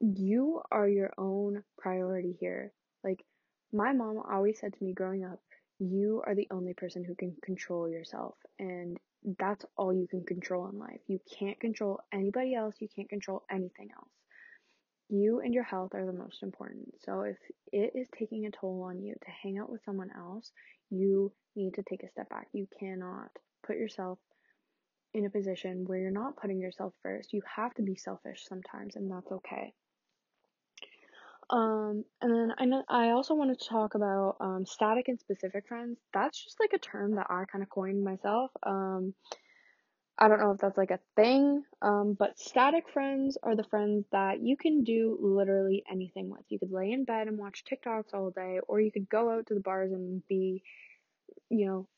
you 0.00 0.62
are 0.70 0.88
your 0.88 1.12
own 1.18 1.62
priority 1.78 2.36
here. 2.40 2.72
Like, 3.04 3.24
my 3.72 3.92
mom 3.92 4.18
always 4.30 4.58
said 4.58 4.72
to 4.72 4.84
me 4.84 4.92
growing 4.92 5.24
up, 5.24 5.40
you 5.78 6.22
are 6.26 6.34
the 6.34 6.48
only 6.50 6.74
person 6.74 7.04
who 7.04 7.14
can 7.14 7.36
control 7.42 7.88
yourself. 7.88 8.34
And 8.58 8.98
that's 9.38 9.64
all 9.76 9.92
you 9.92 10.08
can 10.08 10.24
control 10.24 10.68
in 10.68 10.78
life. 10.78 11.00
You 11.06 11.20
can't 11.38 11.60
control 11.60 12.00
anybody 12.12 12.54
else. 12.54 12.74
You 12.80 12.88
can't 12.94 13.08
control 13.08 13.44
anything 13.50 13.90
else. 13.96 14.10
You 15.10 15.40
and 15.40 15.52
your 15.52 15.64
health 15.64 15.94
are 15.94 16.06
the 16.06 16.12
most 16.12 16.42
important. 16.42 16.94
So 17.04 17.22
if 17.22 17.36
it 17.72 17.92
is 17.94 18.08
taking 18.16 18.46
a 18.46 18.50
toll 18.50 18.84
on 18.84 19.02
you 19.02 19.14
to 19.14 19.30
hang 19.42 19.58
out 19.58 19.70
with 19.70 19.84
someone 19.84 20.10
else, 20.16 20.52
you 20.88 21.32
need 21.56 21.74
to 21.74 21.82
take 21.82 22.02
a 22.04 22.08
step 22.08 22.28
back. 22.30 22.46
You 22.52 22.68
cannot 22.78 23.30
put 23.66 23.76
yourself 23.76 24.18
in 25.12 25.26
a 25.26 25.30
position 25.30 25.84
where 25.86 25.98
you're 25.98 26.12
not 26.12 26.36
putting 26.36 26.60
yourself 26.60 26.94
first. 27.02 27.32
You 27.32 27.42
have 27.56 27.74
to 27.74 27.82
be 27.82 27.96
selfish 27.96 28.44
sometimes, 28.46 28.94
and 28.94 29.10
that's 29.10 29.32
okay. 29.32 29.74
Um, 31.50 32.04
and 32.22 32.32
then 32.32 32.54
I 32.58 32.64
know 32.64 32.84
I 32.88 33.10
also 33.10 33.34
wanted 33.34 33.58
to 33.58 33.68
talk 33.68 33.96
about 33.96 34.36
um, 34.38 34.64
static 34.64 35.08
and 35.08 35.18
specific 35.18 35.66
friends. 35.66 35.98
That's 36.14 36.42
just 36.42 36.60
like 36.60 36.72
a 36.72 36.78
term 36.78 37.16
that 37.16 37.26
I 37.28 37.44
kind 37.50 37.62
of 37.64 37.68
coined 37.68 38.04
myself. 38.04 38.52
Um, 38.62 39.14
I 40.18 40.28
don't 40.28 40.40
know 40.40 40.50
if 40.50 40.60
that's 40.60 40.76
like 40.76 40.90
a 40.90 41.00
thing, 41.16 41.62
um, 41.80 42.14
but 42.18 42.38
static 42.38 42.90
friends 42.90 43.38
are 43.42 43.56
the 43.56 43.64
friends 43.64 44.04
that 44.12 44.42
you 44.42 44.56
can 44.56 44.84
do 44.84 45.16
literally 45.20 45.82
anything 45.90 46.28
with. 46.28 46.42
You 46.48 46.58
could 46.58 46.72
lay 46.72 46.92
in 46.92 47.04
bed 47.04 47.26
and 47.26 47.38
watch 47.38 47.64
TikToks 47.64 48.12
all 48.12 48.30
day, 48.30 48.60
or 48.68 48.80
you 48.80 48.92
could 48.92 49.08
go 49.08 49.30
out 49.30 49.46
to 49.46 49.54
the 49.54 49.60
bars 49.60 49.92
and 49.92 50.22
be, 50.28 50.62
you 51.48 51.66
know, 51.66 51.88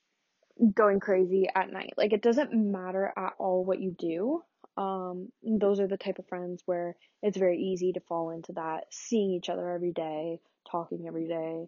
going 0.75 1.01
crazy 1.01 1.49
at 1.55 1.73
night. 1.73 1.95
Like 1.97 2.13
it 2.13 2.23
doesn't 2.23 2.53
matter 2.53 3.13
at 3.17 3.33
all 3.39 3.65
what 3.65 3.81
you 3.81 3.95
do. 3.99 4.43
Um, 4.77 5.31
those 5.43 5.81
are 5.81 5.89
the 5.89 5.97
type 5.97 6.19
of 6.19 6.29
friends 6.29 6.63
where 6.65 6.97
it's 7.23 7.37
very 7.37 7.59
easy 7.59 7.93
to 7.93 8.01
fall 8.01 8.31
into 8.31 8.53
that 8.53 8.85
seeing 8.91 9.33
each 9.33 9.49
other 9.49 9.71
every 9.71 9.93
day, 9.93 10.41
talking 10.71 11.07
every 11.07 11.29
day 11.29 11.67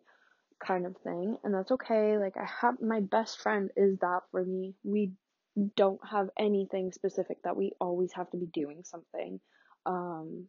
kind 0.64 0.86
of 0.86 0.96
thing. 0.98 1.36
And 1.44 1.54
that's 1.54 1.72
okay. 1.72 2.16
Like 2.18 2.36
I 2.36 2.48
have 2.60 2.80
my 2.80 3.00
best 3.00 3.40
friend 3.40 3.70
is 3.76 3.98
that 3.98 4.20
for 4.30 4.44
me. 4.44 4.74
We 4.84 5.12
don't 5.76 6.00
have 6.08 6.30
anything 6.38 6.92
specific 6.92 7.42
that 7.44 7.56
we 7.56 7.72
always 7.80 8.12
have 8.12 8.30
to 8.30 8.36
be 8.36 8.46
doing 8.46 8.82
something. 8.84 9.40
Um, 9.86 10.46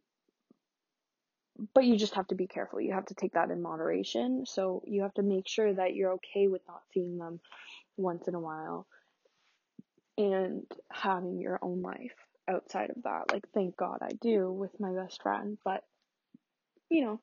but 1.74 1.84
you 1.84 1.96
just 1.96 2.14
have 2.14 2.26
to 2.28 2.34
be 2.34 2.46
careful. 2.46 2.80
You 2.80 2.92
have 2.94 3.06
to 3.06 3.14
take 3.14 3.32
that 3.32 3.50
in 3.50 3.62
moderation. 3.62 4.44
So 4.46 4.82
you 4.86 5.02
have 5.02 5.14
to 5.14 5.22
make 5.22 5.48
sure 5.48 5.72
that 5.72 5.94
you're 5.94 6.12
okay 6.14 6.48
with 6.48 6.62
not 6.68 6.82
seeing 6.92 7.18
them 7.18 7.40
once 7.96 8.28
in 8.28 8.34
a 8.34 8.40
while 8.40 8.86
and 10.18 10.64
having 10.92 11.38
your 11.38 11.58
own 11.62 11.82
life 11.82 12.14
outside 12.48 12.90
of 12.90 13.02
that. 13.04 13.32
Like, 13.32 13.44
thank 13.54 13.76
God 13.76 13.98
I 14.02 14.10
do 14.20 14.50
with 14.50 14.78
my 14.80 14.92
best 14.92 15.22
friend. 15.22 15.58
But, 15.64 15.82
you 16.90 17.04
know, 17.04 17.20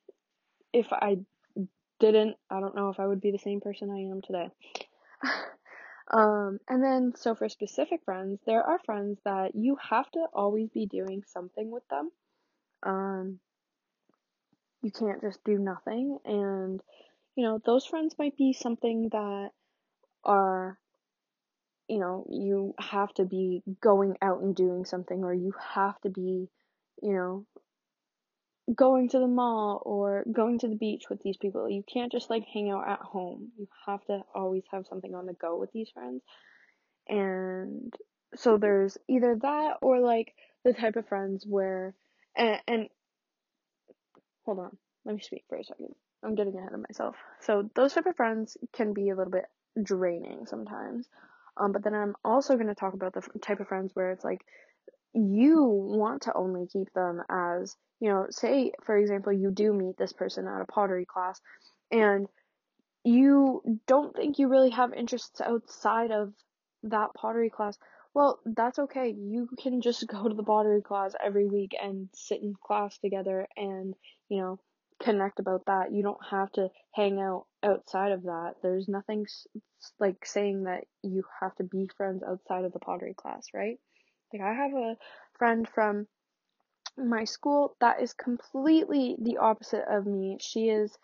if 0.72 0.92
I 0.92 1.18
didn't, 2.00 2.36
I 2.50 2.60
don't 2.60 2.76
know 2.76 2.90
if 2.90 3.00
I 3.00 3.06
would 3.06 3.20
be 3.20 3.30
the 3.30 3.38
same 3.38 3.60
person 3.60 3.90
I 3.90 4.10
am 4.10 4.20
today. 4.22 4.48
um, 6.12 6.58
and 6.68 6.82
then, 6.82 7.12
so 7.16 7.34
for 7.34 7.48
specific 7.48 8.00
friends, 8.04 8.40
there 8.46 8.62
are 8.62 8.78
friends 8.84 9.18
that 9.24 9.54
you 9.54 9.76
have 9.90 10.10
to 10.12 10.26
always 10.32 10.68
be 10.70 10.86
doing 10.86 11.22
something 11.26 11.70
with 11.70 11.86
them. 11.88 12.10
Um, 12.82 13.40
you 14.82 14.90
can't 14.90 15.22
just 15.22 15.42
do 15.44 15.58
nothing. 15.58 16.18
And, 16.24 16.80
you 17.36 17.44
know, 17.44 17.58
those 17.64 17.86
friends 17.86 18.16
might 18.18 18.36
be 18.36 18.52
something 18.52 19.08
that 19.12 19.50
are 20.24 20.78
you 21.88 21.98
know, 21.98 22.26
you 22.30 22.74
have 22.78 23.12
to 23.14 23.24
be 23.24 23.62
going 23.80 24.16
out 24.22 24.40
and 24.40 24.54
doing 24.56 24.84
something, 24.84 25.22
or 25.22 25.34
you 25.34 25.52
have 25.74 26.00
to 26.00 26.08
be, 26.08 26.48
you 27.02 27.12
know, 27.12 27.46
going 28.72 29.08
to 29.10 29.18
the 29.18 29.26
mall 29.26 29.82
or 29.84 30.24
going 30.30 30.58
to 30.60 30.68
the 30.68 30.76
beach 30.76 31.04
with 31.10 31.22
these 31.22 31.36
people. 31.36 31.68
You 31.68 31.82
can't 31.92 32.12
just 32.12 32.30
like 32.30 32.44
hang 32.52 32.70
out 32.70 32.88
at 32.88 33.00
home. 33.00 33.52
You 33.58 33.68
have 33.86 34.04
to 34.06 34.22
always 34.34 34.62
have 34.72 34.86
something 34.86 35.14
on 35.14 35.26
the 35.26 35.34
go 35.34 35.58
with 35.58 35.72
these 35.72 35.90
friends. 35.90 36.22
And 37.08 37.92
so 38.36 38.56
there's 38.56 38.96
either 39.08 39.38
that 39.42 39.74
or 39.82 40.00
like 40.00 40.32
the 40.64 40.72
type 40.72 40.96
of 40.96 41.06
friends 41.08 41.44
where, 41.46 41.94
and, 42.36 42.60
and 42.66 42.88
hold 44.44 44.58
on, 44.60 44.76
let 45.04 45.14
me 45.14 45.20
speak 45.20 45.44
for 45.48 45.58
a 45.58 45.64
second. 45.64 45.94
I'm 46.22 46.34
getting 46.34 46.56
ahead 46.56 46.72
of 46.72 46.80
myself. 46.80 47.16
So 47.40 47.68
those 47.74 47.92
type 47.92 48.06
of 48.06 48.16
friends 48.16 48.56
can 48.72 48.94
be 48.94 49.10
a 49.10 49.14
little 49.14 49.30
bit 49.30 49.44
draining 49.82 50.46
sometimes. 50.46 51.06
Um, 51.56 51.72
but 51.72 51.84
then 51.84 51.94
I'm 51.94 52.16
also 52.24 52.54
going 52.54 52.68
to 52.68 52.74
talk 52.74 52.94
about 52.94 53.12
the 53.12 53.22
type 53.40 53.60
of 53.60 53.68
friends 53.68 53.90
where 53.94 54.10
it's 54.10 54.24
like 54.24 54.40
you 55.14 55.64
want 55.64 56.22
to 56.22 56.34
only 56.34 56.66
keep 56.66 56.92
them 56.92 57.22
as, 57.30 57.76
you 58.00 58.08
know, 58.08 58.26
say, 58.30 58.72
for 58.84 58.96
example, 58.96 59.32
you 59.32 59.50
do 59.50 59.72
meet 59.72 59.96
this 59.96 60.12
person 60.12 60.46
at 60.46 60.60
a 60.60 60.66
pottery 60.66 61.06
class 61.06 61.40
and 61.90 62.26
you 63.04 63.80
don't 63.86 64.16
think 64.16 64.38
you 64.38 64.48
really 64.48 64.70
have 64.70 64.92
interests 64.92 65.40
outside 65.40 66.10
of 66.10 66.32
that 66.82 67.14
pottery 67.14 67.50
class. 67.50 67.78
Well, 68.14 68.40
that's 68.44 68.78
okay. 68.78 69.14
You 69.16 69.48
can 69.62 69.80
just 69.80 70.06
go 70.08 70.28
to 70.28 70.34
the 70.34 70.42
pottery 70.42 70.82
class 70.82 71.14
every 71.24 71.46
week 71.46 71.72
and 71.80 72.08
sit 72.14 72.42
in 72.42 72.54
class 72.64 72.98
together 72.98 73.46
and, 73.56 73.94
you 74.28 74.40
know, 74.40 74.58
connect 75.02 75.38
about 75.38 75.66
that. 75.66 75.92
You 75.92 76.02
don't 76.02 76.24
have 76.30 76.50
to 76.52 76.68
hang 76.92 77.20
out 77.20 77.46
outside 77.62 78.12
of 78.12 78.24
that. 78.24 78.54
There's 78.62 78.88
nothing 78.88 79.26
like 79.98 80.24
saying 80.24 80.64
that 80.64 80.84
you 81.02 81.24
have 81.40 81.54
to 81.56 81.64
be 81.64 81.88
friends 81.96 82.22
outside 82.22 82.64
of 82.64 82.72
the 82.72 82.78
pottery 82.78 83.14
class, 83.14 83.48
right? 83.52 83.78
Like 84.34 84.42
I 84.42 84.52
have 84.52 84.74
a 84.74 84.96
friend 85.38 85.68
from 85.68 86.08
my 86.96 87.24
school 87.24 87.76
that 87.80 88.02
is 88.02 88.12
completely 88.12 89.16
the 89.20 89.38
opposite 89.38 89.84
of 89.88 90.06
me. 90.06 90.38
She 90.40 90.68
is 90.68 90.96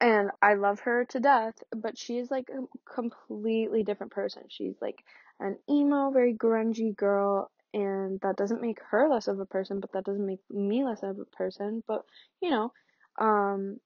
and 0.00 0.30
I 0.40 0.54
love 0.54 0.80
her 0.80 1.04
to 1.06 1.20
death, 1.20 1.54
but 1.76 1.98
she 1.98 2.18
is 2.18 2.30
like 2.30 2.48
a 2.48 2.64
completely 2.90 3.82
different 3.82 4.12
person. 4.12 4.44
She's 4.48 4.76
like 4.80 5.04
an 5.40 5.58
emo, 5.68 6.10
very 6.10 6.34
grungy 6.34 6.96
girl, 6.96 7.50
and 7.74 8.18
that 8.20 8.36
doesn't 8.36 8.62
make 8.62 8.78
her 8.90 9.08
less 9.08 9.28
of 9.28 9.40
a 9.40 9.44
person, 9.44 9.80
but 9.80 9.92
that 9.92 10.04
doesn't 10.04 10.24
make 10.24 10.40
me 10.48 10.84
less 10.84 11.02
of 11.02 11.18
a 11.18 11.24
person. 11.36 11.82
But 11.86 12.04
you 12.40 12.50
know, 12.50 12.72
um, 13.18 13.78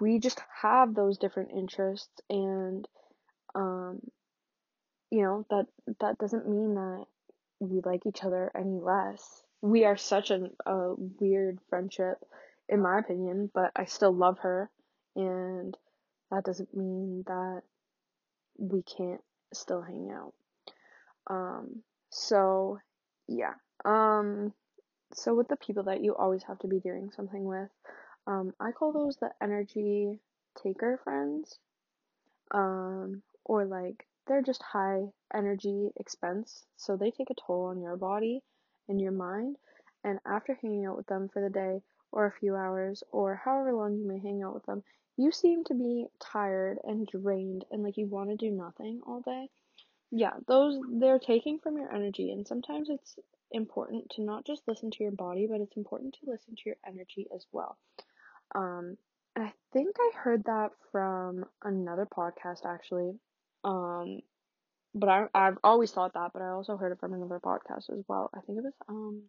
we 0.00 0.20
just 0.20 0.40
have 0.62 0.94
those 0.94 1.18
different 1.18 1.50
interests, 1.50 2.20
and 2.30 2.86
um, 3.56 4.00
you 5.14 5.22
know 5.22 5.46
that 5.50 5.66
that 6.00 6.18
doesn't 6.18 6.48
mean 6.48 6.74
that 6.74 7.04
we 7.60 7.80
like 7.84 8.04
each 8.04 8.24
other 8.24 8.50
any 8.54 8.80
less. 8.80 9.42
We 9.60 9.84
are 9.84 9.96
such 9.96 10.30
an, 10.30 10.50
a 10.66 10.94
weird 10.96 11.58
friendship 11.70 12.18
in 12.68 12.80
my 12.80 12.98
opinion, 12.98 13.50
but 13.54 13.70
I 13.76 13.84
still 13.84 14.12
love 14.12 14.38
her, 14.40 14.70
and 15.14 15.76
that 16.30 16.44
doesn't 16.44 16.74
mean 16.74 17.22
that 17.26 17.62
we 18.58 18.82
can't 18.82 19.20
still 19.52 19.82
hang 19.82 20.10
out. 20.10 20.32
Um, 21.28 21.82
so 22.10 22.78
yeah. 23.28 23.54
Um, 23.84 24.52
so 25.12 25.34
with 25.34 25.46
the 25.46 25.56
people 25.56 25.84
that 25.84 26.02
you 26.02 26.16
always 26.16 26.42
have 26.44 26.58
to 26.60 26.66
be 26.66 26.80
doing 26.80 27.10
something 27.14 27.44
with, 27.44 27.70
um, 28.26 28.52
I 28.58 28.72
call 28.72 28.92
those 28.92 29.16
the 29.16 29.30
energy 29.40 30.18
taker 30.60 30.98
friends. 31.04 31.58
Um, 32.50 33.22
or 33.44 33.64
like 33.64 34.06
they're 34.26 34.42
just 34.42 34.62
high 34.62 35.02
energy 35.34 35.90
expense, 35.96 36.64
so 36.76 36.96
they 36.96 37.10
take 37.10 37.30
a 37.30 37.34
toll 37.46 37.66
on 37.66 37.80
your 37.80 37.96
body 37.96 38.42
and 38.88 39.00
your 39.00 39.12
mind. 39.12 39.56
And 40.02 40.18
after 40.26 40.58
hanging 40.60 40.86
out 40.86 40.96
with 40.96 41.06
them 41.06 41.28
for 41.28 41.40
the 41.40 41.50
day, 41.50 41.80
or 42.14 42.26
a 42.26 42.38
few 42.38 42.54
hours 42.54 43.02
or 43.10 43.34
however 43.34 43.74
long 43.74 43.96
you 43.96 44.06
may 44.06 44.20
hang 44.20 44.42
out 44.42 44.54
with 44.54 44.64
them, 44.66 44.82
you 45.16 45.32
seem 45.32 45.64
to 45.64 45.74
be 45.74 46.06
tired 46.20 46.78
and 46.84 47.08
drained 47.08 47.64
and 47.70 47.82
like 47.82 47.96
you 47.96 48.06
want 48.06 48.30
to 48.30 48.36
do 48.36 48.50
nothing 48.50 49.00
all 49.04 49.20
day. 49.20 49.50
Yeah, 50.12 50.34
those 50.46 50.78
they're 51.00 51.18
taking 51.18 51.58
from 51.58 51.76
your 51.76 51.92
energy 51.92 52.30
and 52.30 52.46
sometimes 52.46 52.88
it's 52.88 53.16
important 53.50 54.10
to 54.10 54.22
not 54.22 54.46
just 54.46 54.62
listen 54.68 54.92
to 54.92 55.02
your 55.02 55.12
body, 55.12 55.48
but 55.50 55.60
it's 55.60 55.76
important 55.76 56.14
to 56.14 56.30
listen 56.30 56.54
to 56.54 56.62
your 56.66 56.76
energy 56.86 57.26
as 57.34 57.44
well. 57.50 57.76
Um 58.54 58.96
and 59.34 59.46
I 59.46 59.52
think 59.72 59.96
I 59.98 60.10
heard 60.16 60.44
that 60.44 60.70
from 60.92 61.44
another 61.64 62.06
podcast 62.06 62.64
actually. 62.64 63.18
Um 63.64 64.20
but 64.94 65.08
I 65.08 65.26
I've 65.34 65.58
always 65.64 65.92
thought 65.92 66.14
that, 66.14 66.32
but 66.32 66.42
I 66.42 66.50
also 66.50 66.76
heard 66.76 66.92
it 66.92 67.00
from 67.00 67.14
another 67.14 67.40
podcast 67.40 67.90
as 67.90 68.04
well. 68.08 68.30
I 68.34 68.40
think 68.40 68.58
it 68.58 68.64
was 68.64 68.74
um 68.88 69.24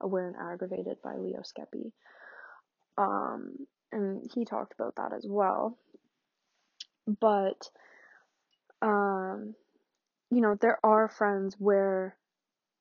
Aware 0.00 0.28
and 0.28 0.36
Aggravated 0.52 0.98
by 1.02 1.16
Leo 1.16 1.42
Skepi. 1.42 1.92
Um, 2.98 3.66
and 3.92 4.30
he 4.34 4.44
talked 4.44 4.74
about 4.74 4.96
that 4.96 5.12
as 5.12 5.26
well. 5.28 5.78
But, 7.20 7.70
um, 8.82 9.54
you 10.30 10.40
know, 10.40 10.56
there 10.60 10.78
are 10.84 11.08
friends 11.08 11.56
where 11.58 12.16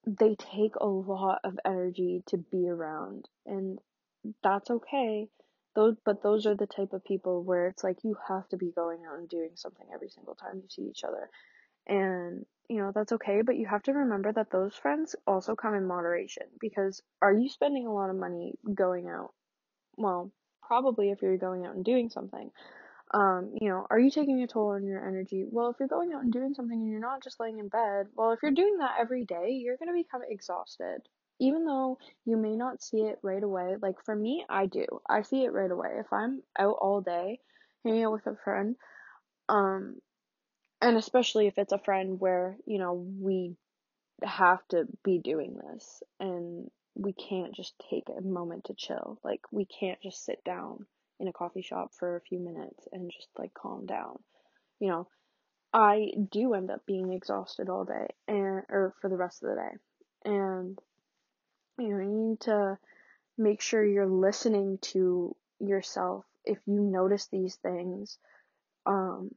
they 0.08 0.36
take 0.36 0.76
a 0.78 0.88
lot 0.88 1.40
of 1.44 1.60
energy 1.66 2.24
to 2.28 2.38
be 2.38 2.68
around, 2.70 3.30
and 3.46 3.80
that's 4.44 4.70
okay. 4.72 5.30
Those, 5.76 5.96
but 6.06 6.24
those 6.24 6.46
are 6.46 6.56
the 6.56 6.68
type 6.68 6.94
of 6.94 7.04
people 7.04 7.44
where 7.44 7.68
it's 7.68 7.84
like 7.84 7.98
you 8.04 8.16
have 8.28 8.48
to 8.50 8.58
be 8.58 8.72
going 8.72 9.00
out 9.06 9.20
and 9.20 9.28
doing 9.28 9.52
something 9.56 9.86
every 9.94 10.10
single 10.10 10.36
time 10.36 10.56
you 10.56 10.70
see 10.70 10.84
each 10.84 11.04
other. 11.04 11.30
And, 11.88 12.46
you 12.70 12.78
know, 12.78 12.92
that's 12.96 13.12
okay, 13.12 13.42
but 13.42 13.58
you 13.58 13.66
have 13.68 13.84
to 13.84 13.94
remember 13.94 14.32
that 14.32 14.52
those 14.52 14.74
friends 14.74 15.16
also 15.28 15.56
come 15.56 15.76
in 15.76 15.86
moderation 15.86 16.48
because 16.60 17.02
are 17.22 17.34
you 17.34 17.50
spending 17.50 17.86
a 17.86 17.94
lot 17.94 18.10
of 18.10 18.16
money 18.16 18.54
going 18.74 19.08
out? 19.08 19.34
Well, 19.98 20.32
probably 20.64 21.12
if 21.12 21.22
you're 21.22 21.38
going 21.38 21.66
out 21.66 21.76
and 21.76 21.86
doing 21.86 22.10
something. 22.10 22.52
Um, 23.14 23.54
you 23.62 23.70
know, 23.70 23.86
are 23.90 24.00
you 24.00 24.10
taking 24.10 24.42
a 24.42 24.48
toll 24.48 24.70
on 24.70 24.84
your 24.84 25.06
energy? 25.06 25.46
Well, 25.50 25.70
if 25.70 25.76
you're 25.80 25.88
going 25.88 26.14
out 26.14 26.24
and 26.24 26.34
doing 26.34 26.54
something 26.54 26.78
and 26.78 26.90
you're 26.90 27.00
not 27.00 27.24
just 27.24 27.40
laying 27.40 27.60
in 27.60 27.68
bed, 27.68 28.08
well, 28.16 28.32
if 28.32 28.40
you're 28.42 28.52
doing 28.52 28.78
that 28.80 28.96
every 29.00 29.26
day, 29.26 29.52
you're 29.52 29.78
going 29.78 29.90
to 29.90 29.94
become 29.94 30.22
exhausted. 30.28 31.02
Even 31.40 31.66
though 31.66 31.98
you 32.26 32.38
may 32.38 32.56
not 32.56 32.82
see 32.82 33.02
it 33.02 33.20
right 33.22 33.44
away, 33.44 33.76
like 33.82 34.04
for 34.04 34.16
me, 34.16 34.46
I 34.50 34.68
do. 34.68 34.86
I 35.10 35.22
see 35.24 35.44
it 35.44 35.54
right 35.54 35.72
away. 35.72 35.90
If 36.00 36.12
I'm 36.14 36.42
out 36.58 36.78
all 36.80 37.02
day 37.02 37.40
hanging 37.84 38.06
out 38.06 38.14
with 38.14 38.28
a 38.28 38.38
friend, 38.44 38.76
um, 39.50 39.98
and 40.82 40.98
especially 40.98 41.48
if 41.48 41.58
it's 41.58 41.74
a 41.74 41.80
friend 41.80 42.20
where, 42.20 42.58
you 42.66 42.80
know, 42.80 42.94
we 42.94 43.56
have 44.24 44.66
to 44.70 44.86
be 45.04 45.20
doing 45.20 45.58
this 45.58 46.02
and 46.20 46.70
we 46.96 47.14
can't 47.14 47.54
just 47.54 47.74
take 47.90 48.08
a 48.10 48.22
moment 48.22 48.66
to 48.66 48.74
chill. 48.74 49.20
Like 49.24 49.42
we 49.52 49.66
can't 49.66 50.02
just 50.02 50.24
sit 50.24 50.44
down 50.44 50.86
in 51.20 51.28
a 51.28 51.34
coffee 51.34 51.62
shop 51.62 51.92
for 51.98 52.16
a 52.16 52.22
few 52.22 52.40
minutes 52.40 52.88
and 52.92 53.12
just 53.12 53.28
like 53.38 53.54
calm 53.54 53.86
down. 53.86 54.20
You 54.80 54.90
know, 54.90 55.08
I 55.74 56.12
do 56.32 56.54
end 56.54 56.72
up 56.72 56.86
being 56.86 57.12
exhausted 57.12 57.70
all 57.70 57.84
day 57.84 58.08
and 58.28 58.64
or 58.70 58.94
for 59.02 59.10
the 59.10 59.18
rest 59.18 59.44
of 59.44 59.50
the 59.50 59.56
day. 59.56 60.32
And 60.32 60.80
you 61.78 61.90
know, 61.90 62.00
you 62.00 62.30
need 62.30 62.40
to 62.42 62.78
make 63.38 63.62
sure 63.62 63.84
you're 63.86 64.06
listening 64.06 64.78
to 64.82 65.36
yourself 65.60 66.26
if 66.46 66.58
you 66.66 66.80
notice 66.80 67.28
these 67.28 67.56
things. 67.56 68.18
Um 68.86 69.32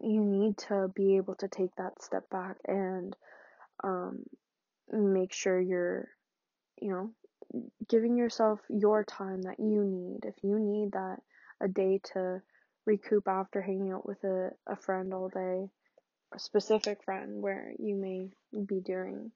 you 0.00 0.20
need 0.20 0.58
to 0.58 0.90
be 0.94 1.16
able 1.16 1.36
to 1.36 1.48
take 1.48 1.74
that 1.76 2.02
step 2.02 2.28
back 2.28 2.56
and 2.66 3.14
um 3.84 4.24
make 4.90 5.32
sure 5.32 5.60
you're 5.60 6.08
you 6.80 6.90
know 6.90 7.10
giving 7.88 8.16
yourself 8.16 8.60
your 8.68 9.04
time 9.04 9.42
that 9.42 9.60
you 9.60 9.84
need. 9.84 10.24
If 10.24 10.34
you 10.42 10.58
need 10.58 10.92
that 10.92 11.18
a 11.60 11.68
day 11.68 12.00
to 12.14 12.42
recoup 12.86 13.28
after 13.28 13.60
hanging 13.60 13.92
out 13.92 14.06
with 14.06 14.22
a, 14.24 14.50
a 14.66 14.76
friend 14.76 15.12
all 15.14 15.28
day, 15.28 15.68
a 16.34 16.38
specific 16.38 17.04
friend 17.04 17.42
where 17.42 17.72
you 17.78 17.94
may 17.94 18.30
be 18.66 18.80
doing 18.80 19.30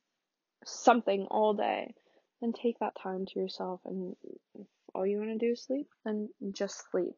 something 0.64 1.27
all 1.31 1.55
day, 1.55 1.94
then 2.40 2.53
take 2.53 2.79
that 2.81 2.96
time 3.03 3.27
to 3.27 3.38
yourself 3.40 3.81
and 3.85 4.14
if 4.55 4.66
all 4.94 5.07
you 5.07 5.18
want 5.18 5.31
to 5.31 5.46
do 5.46 5.53
is 5.53 5.62
sleep, 5.62 5.88
then 6.05 6.29
just 6.53 6.90
sleep. 6.90 7.14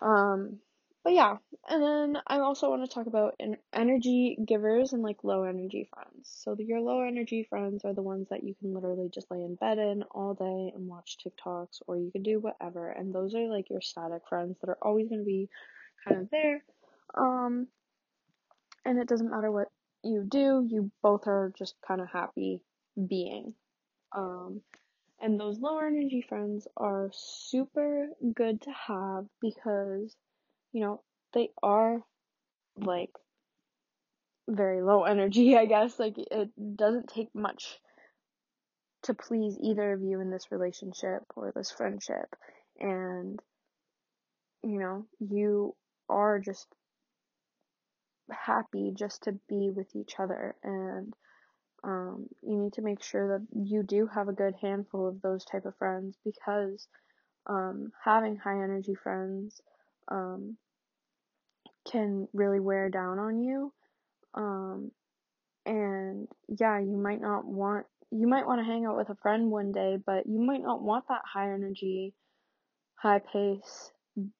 Um, 0.00 0.58
but 1.04 1.14
yeah, 1.14 1.36
and 1.68 1.82
then 1.82 2.22
I 2.28 2.38
also 2.38 2.70
want 2.70 2.88
to 2.88 2.94
talk 2.94 3.06
about 3.06 3.40
energy 3.72 4.36
givers 4.46 4.92
and 4.92 5.02
like 5.02 5.24
low 5.24 5.42
energy 5.42 5.88
friends. 5.92 6.30
So 6.44 6.56
your 6.58 6.80
low 6.80 7.02
energy 7.02 7.46
friends 7.48 7.84
are 7.84 7.94
the 7.94 8.02
ones 8.02 8.28
that 8.30 8.44
you 8.44 8.54
can 8.54 8.72
literally 8.72 9.08
just 9.12 9.30
lay 9.30 9.42
in 9.42 9.56
bed 9.56 9.78
in 9.78 10.04
all 10.12 10.34
day 10.34 10.72
and 10.76 10.86
watch 10.86 11.18
TikToks 11.24 11.82
or 11.88 11.96
you 11.96 12.12
can 12.12 12.22
do 12.22 12.38
whatever. 12.38 12.90
And 12.90 13.12
those 13.12 13.34
are 13.34 13.48
like 13.48 13.68
your 13.68 13.80
static 13.80 14.22
friends 14.28 14.56
that 14.60 14.70
are 14.70 14.78
always 14.80 15.08
going 15.08 15.22
to 15.22 15.24
be 15.24 15.48
kind 16.06 16.20
of 16.22 16.30
there. 16.30 16.62
Um 17.16 17.66
and 18.84 18.98
it 18.98 19.08
doesn't 19.08 19.30
matter 19.30 19.50
what 19.50 19.68
you 20.04 20.24
do, 20.28 20.66
you 20.68 20.90
both 21.02 21.26
are 21.26 21.52
just 21.56 21.74
kind 21.86 22.00
of 22.00 22.08
happy 22.12 22.60
being. 23.08 23.54
Um 24.16 24.62
and 25.20 25.38
those 25.38 25.60
lower 25.60 25.86
energy 25.86 26.24
friends 26.28 26.66
are 26.76 27.10
super 27.14 28.08
good 28.34 28.60
to 28.62 28.70
have 28.88 29.26
because 29.40 30.16
you 30.72 30.80
know, 30.80 31.02
they 31.34 31.50
are 31.62 32.02
like 32.76 33.10
very 34.48 34.82
low 34.82 35.04
energy, 35.04 35.56
I 35.56 35.66
guess. 35.66 35.98
Like 35.98 36.16
it 36.18 36.50
doesn't 36.76 37.08
take 37.08 37.34
much 37.34 37.78
to 39.04 39.14
please 39.14 39.56
either 39.60 39.92
of 39.92 40.02
you 40.02 40.20
in 40.20 40.30
this 40.30 40.50
relationship 40.50 41.22
or 41.36 41.52
this 41.54 41.70
friendship. 41.70 42.34
And 42.80 43.40
you 44.62 44.78
know, 44.78 45.06
you 45.20 45.74
are 46.08 46.38
just 46.38 46.66
happy 48.30 48.92
just 48.96 49.24
to 49.24 49.32
be 49.48 49.70
with 49.70 49.94
each 49.94 50.14
other 50.18 50.54
and 50.62 51.12
um, 51.84 52.26
you 52.42 52.56
need 52.56 52.74
to 52.74 52.82
make 52.82 53.02
sure 53.02 53.38
that 53.38 53.46
you 53.66 53.82
do 53.82 54.08
have 54.14 54.28
a 54.28 54.32
good 54.32 54.54
handful 54.60 55.08
of 55.08 55.20
those 55.20 55.44
type 55.44 55.64
of 55.64 55.76
friends 55.76 56.16
because 56.24 56.86
um, 57.46 57.90
having 58.04 58.36
high 58.36 58.62
energy 58.62 58.94
friends 58.94 59.60
um, 60.08 60.56
can 61.90 62.28
really 62.32 62.60
wear 62.60 62.88
down 62.88 63.18
on 63.18 63.40
you. 63.40 63.72
Um, 64.34 64.92
and 65.66 66.28
yeah, 66.48 66.78
you 66.78 66.96
might 66.96 67.20
not 67.20 67.44
want, 67.44 67.86
you 68.10 68.28
might 68.28 68.46
want 68.46 68.60
to 68.60 68.64
hang 68.64 68.86
out 68.86 68.96
with 68.96 69.10
a 69.10 69.16
friend 69.16 69.50
one 69.50 69.72
day, 69.72 69.96
but 70.04 70.26
you 70.26 70.40
might 70.40 70.62
not 70.62 70.82
want 70.82 71.04
that 71.08 71.22
high 71.24 71.52
energy, 71.52 72.14
high 72.94 73.20
pace 73.32 73.90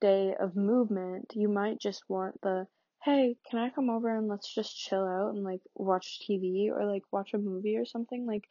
day 0.00 0.34
of 0.38 0.54
movement. 0.54 1.32
You 1.34 1.48
might 1.48 1.80
just 1.80 2.02
want 2.08 2.40
the, 2.42 2.66
hey, 3.04 3.36
can 3.50 3.58
I 3.58 3.70
come 3.70 3.90
over 3.90 4.16
and 4.16 4.28
let's 4.28 4.54
just 4.54 4.78
chill 4.78 5.04
out 5.04 5.34
and 5.34 5.44
like 5.44 5.60
watch 5.74 6.20
TV 6.28 6.70
or 6.70 6.84
like 6.86 7.02
watch 7.10 7.34
a 7.34 7.38
movie 7.38 7.76
or 7.76 7.84
something? 7.84 8.26
Like, 8.26 8.44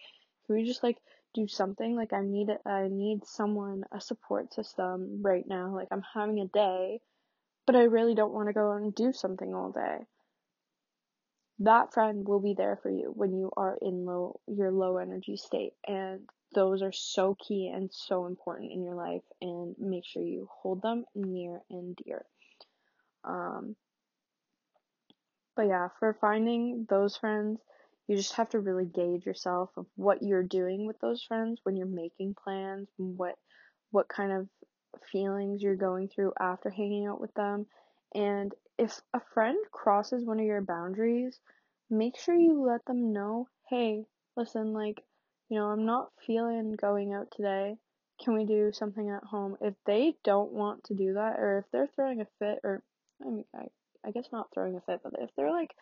can 0.46 0.56
we 0.56 0.66
just 0.66 0.84
like 0.84 0.98
do 1.34 1.48
something? 1.48 1.96
Like, 1.96 2.14
I 2.14 2.22
need, 2.22 2.50
I 2.66 2.88
need 2.90 3.26
someone, 3.26 3.84
a 3.92 4.02
support 4.02 4.54
system 4.54 5.22
right 5.22 5.46
now. 5.48 5.74
Like, 5.74 5.88
I'm 5.92 6.04
having 6.14 6.40
a 6.40 6.48
day 6.48 7.02
but 7.66 7.76
I 7.76 7.84
really 7.84 8.16
don't 8.16 8.34
want 8.34 8.48
to 8.48 8.54
go 8.54 8.72
and 8.74 8.94
do 8.94 9.14
something 9.14 9.54
all 9.54 9.72
day. 9.72 10.00
That 11.60 11.94
friend 11.94 12.28
will 12.28 12.42
be 12.42 12.56
there 12.56 12.80
for 12.82 12.90
you 12.90 13.14
when 13.16 13.34
you 13.34 13.52
are 13.56 13.78
in 13.82 14.06
low 14.06 14.40
your 14.48 14.72
low 14.72 14.98
energy 14.98 15.38
state 15.38 15.74
and 15.88 16.22
those 16.54 16.82
are 16.82 16.92
so 16.92 17.38
key 17.40 17.72
and 17.74 17.90
so 17.94 18.26
important 18.26 18.72
in 18.72 18.84
your 18.84 18.96
life 18.96 19.22
and 19.42 19.76
make 19.80 20.06
sure 20.06 20.24
you 20.24 20.50
hold 20.52 20.82
them 20.82 21.06
near 21.16 21.62
and 21.70 21.96
dear. 21.96 22.26
Um 23.24 23.76
but 25.56 25.68
yeah, 25.68 25.90
for 26.00 26.18
finding 26.20 26.86
those 26.90 27.18
friends, 27.18 27.60
you 28.08 28.16
just 28.18 28.36
have 28.36 28.50
to 28.50 28.60
really 28.60 28.86
gauge 28.86 29.26
yourself 29.26 29.70
of 29.78 29.86
what 29.96 30.22
you're 30.22 30.44
doing 30.44 30.86
with 30.86 31.00
those 31.00 31.24
friends 31.24 31.60
when 31.64 31.76
you're 31.76 31.88
making 31.88 32.36
plans, 32.44 32.88
what 32.98 33.36
what 33.92 34.08
kind 34.08 34.32
of 34.32 34.48
feelings 35.12 35.62
you're 35.62 35.76
going 35.76 36.08
through 36.08 36.34
after 36.40 36.70
hanging 36.70 37.08
out 37.08 37.22
with 37.22 37.34
them. 37.34 37.66
And 38.14 38.54
if 38.78 39.00
a 39.14 39.22
friend 39.34 39.58
crosses 39.72 40.26
one 40.26 40.40
of 40.40 40.46
your 40.46 40.62
boundaries, 40.62 41.40
make 41.90 42.18
sure 42.18 42.36
you 42.36 42.66
let 42.66 42.84
them 42.86 43.14
know, 43.14 43.48
hey, 43.70 44.06
listen, 44.36 44.74
like, 44.74 45.02
you 45.50 45.58
know, 45.58 45.68
I'm 45.68 45.86
not 45.86 46.10
feeling 46.26 46.74
going 46.74 47.14
out 47.14 47.28
today. 47.36 47.76
Can 48.24 48.34
we 48.34 48.46
do 48.46 48.72
something 48.72 49.10
at 49.10 49.24
home? 49.24 49.58
If 49.62 49.74
they 49.86 50.16
don't 50.24 50.52
want 50.52 50.86
to 50.86 50.94
do 50.94 51.14
that, 51.14 51.40
or 51.40 51.60
if 51.60 51.66
they're 51.72 51.90
throwing 51.96 52.22
a 52.22 52.28
fit, 52.40 52.60
or 52.64 52.82
I 53.22 53.30
mean, 53.30 53.46
I, 53.56 53.66
I 54.06 54.12
guess 54.12 54.28
not 54.32 54.54
throwing 54.54 54.76
a 54.76 54.82
fit, 54.82 55.02
but 55.04 55.14
if 55.20 55.30
they're 55.36 55.52
like 55.52 55.74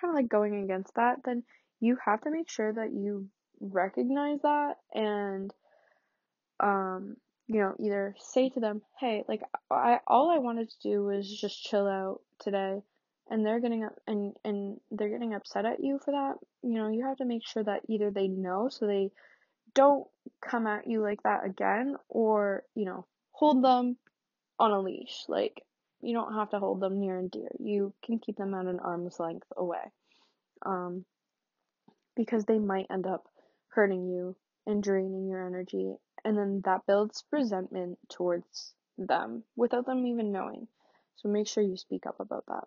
kind 0.00 0.10
of 0.10 0.16
like 0.16 0.28
going 0.28 0.62
against 0.64 0.94
that, 0.94 1.18
then 1.24 1.42
you 1.80 1.96
have 2.04 2.20
to 2.22 2.30
make 2.30 2.48
sure 2.48 2.72
that 2.72 2.92
you 2.92 3.28
recognize 3.60 4.40
that 4.42 4.74
and 4.94 5.52
um 6.60 7.16
you 7.48 7.60
know, 7.60 7.74
either 7.78 8.14
say 8.18 8.48
to 8.50 8.60
them, 8.60 8.82
"Hey, 8.98 9.24
like 9.28 9.42
I 9.70 10.00
all 10.06 10.30
I 10.30 10.38
wanted 10.38 10.68
to 10.70 10.80
do 10.82 11.04
was 11.04 11.28
just 11.40 11.62
chill 11.62 11.86
out 11.86 12.20
today." 12.40 12.82
And 13.28 13.44
they're 13.44 13.60
getting 13.60 13.84
up 13.84 13.94
and 14.06 14.36
and 14.44 14.80
they're 14.90 15.08
getting 15.08 15.34
upset 15.34 15.64
at 15.64 15.82
you 15.82 15.98
for 16.04 16.12
that. 16.12 16.34
You 16.62 16.74
know, 16.74 16.88
you 16.88 17.04
have 17.06 17.18
to 17.18 17.24
make 17.24 17.46
sure 17.46 17.62
that 17.62 17.82
either 17.88 18.10
they 18.10 18.28
know 18.28 18.68
so 18.68 18.86
they 18.86 19.10
don't 19.74 20.06
come 20.40 20.66
at 20.66 20.86
you 20.88 21.00
like 21.02 21.22
that 21.22 21.44
again 21.44 21.96
or, 22.08 22.64
you 22.74 22.84
know, 22.84 23.06
hold 23.32 23.62
them 23.62 23.96
on 24.58 24.70
a 24.72 24.80
leash. 24.80 25.24
Like 25.28 25.62
you 26.06 26.14
don't 26.14 26.34
have 26.34 26.50
to 26.50 26.58
hold 26.58 26.80
them 26.80 27.00
near 27.00 27.18
and 27.18 27.30
dear. 27.30 27.48
You 27.58 27.92
can 28.04 28.18
keep 28.18 28.36
them 28.36 28.54
at 28.54 28.66
an 28.66 28.80
arm's 28.80 29.18
length 29.18 29.48
away. 29.56 29.92
Um 30.64 31.04
because 32.14 32.44
they 32.46 32.58
might 32.58 32.86
end 32.90 33.06
up 33.06 33.26
hurting 33.68 34.08
you 34.08 34.34
and 34.66 34.82
draining 34.82 35.28
your 35.28 35.46
energy 35.46 35.94
and 36.24 36.36
then 36.36 36.62
that 36.64 36.86
builds 36.86 37.24
resentment 37.30 37.98
towards 38.08 38.74
them 38.98 39.44
without 39.54 39.86
them 39.86 40.06
even 40.06 40.32
knowing. 40.32 40.66
So 41.16 41.28
make 41.28 41.46
sure 41.46 41.62
you 41.62 41.76
speak 41.76 42.06
up 42.06 42.20
about 42.20 42.44
that. 42.48 42.64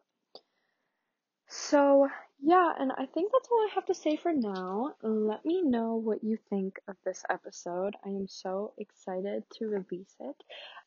So, 1.47 2.08
yeah, 2.41 2.71
and 2.80 2.91
I 2.91 3.06
think 3.06 3.32
that's 3.32 3.49
all 3.52 3.60
I 3.60 3.73
have 3.75 3.86
to 3.88 3.93
say 3.93 4.15
for 4.15 4.32
now. 4.32 4.95
Let 5.02 5.45
me 5.45 5.62
know 5.62 5.95
what 5.95 6.23
you 6.23 6.38
think 6.49 6.80
of 6.88 6.95
this 7.04 7.23
episode. 7.30 7.95
I 8.06 8.10
am 8.10 8.28
so 8.30 8.73
excited 8.78 9.43
to 9.56 9.67
release 9.67 10.15
it. 10.21 10.36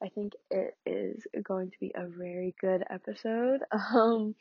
I 0.03 0.09
think 0.09 0.33
it 0.51 0.77
is 0.87 1.27
going 1.43 1.71
to 1.71 1.79
be 1.79 1.93
a 1.95 2.07
very 2.07 2.55
good 2.61 2.85
episode. 2.89 3.61
Um, 3.93 4.35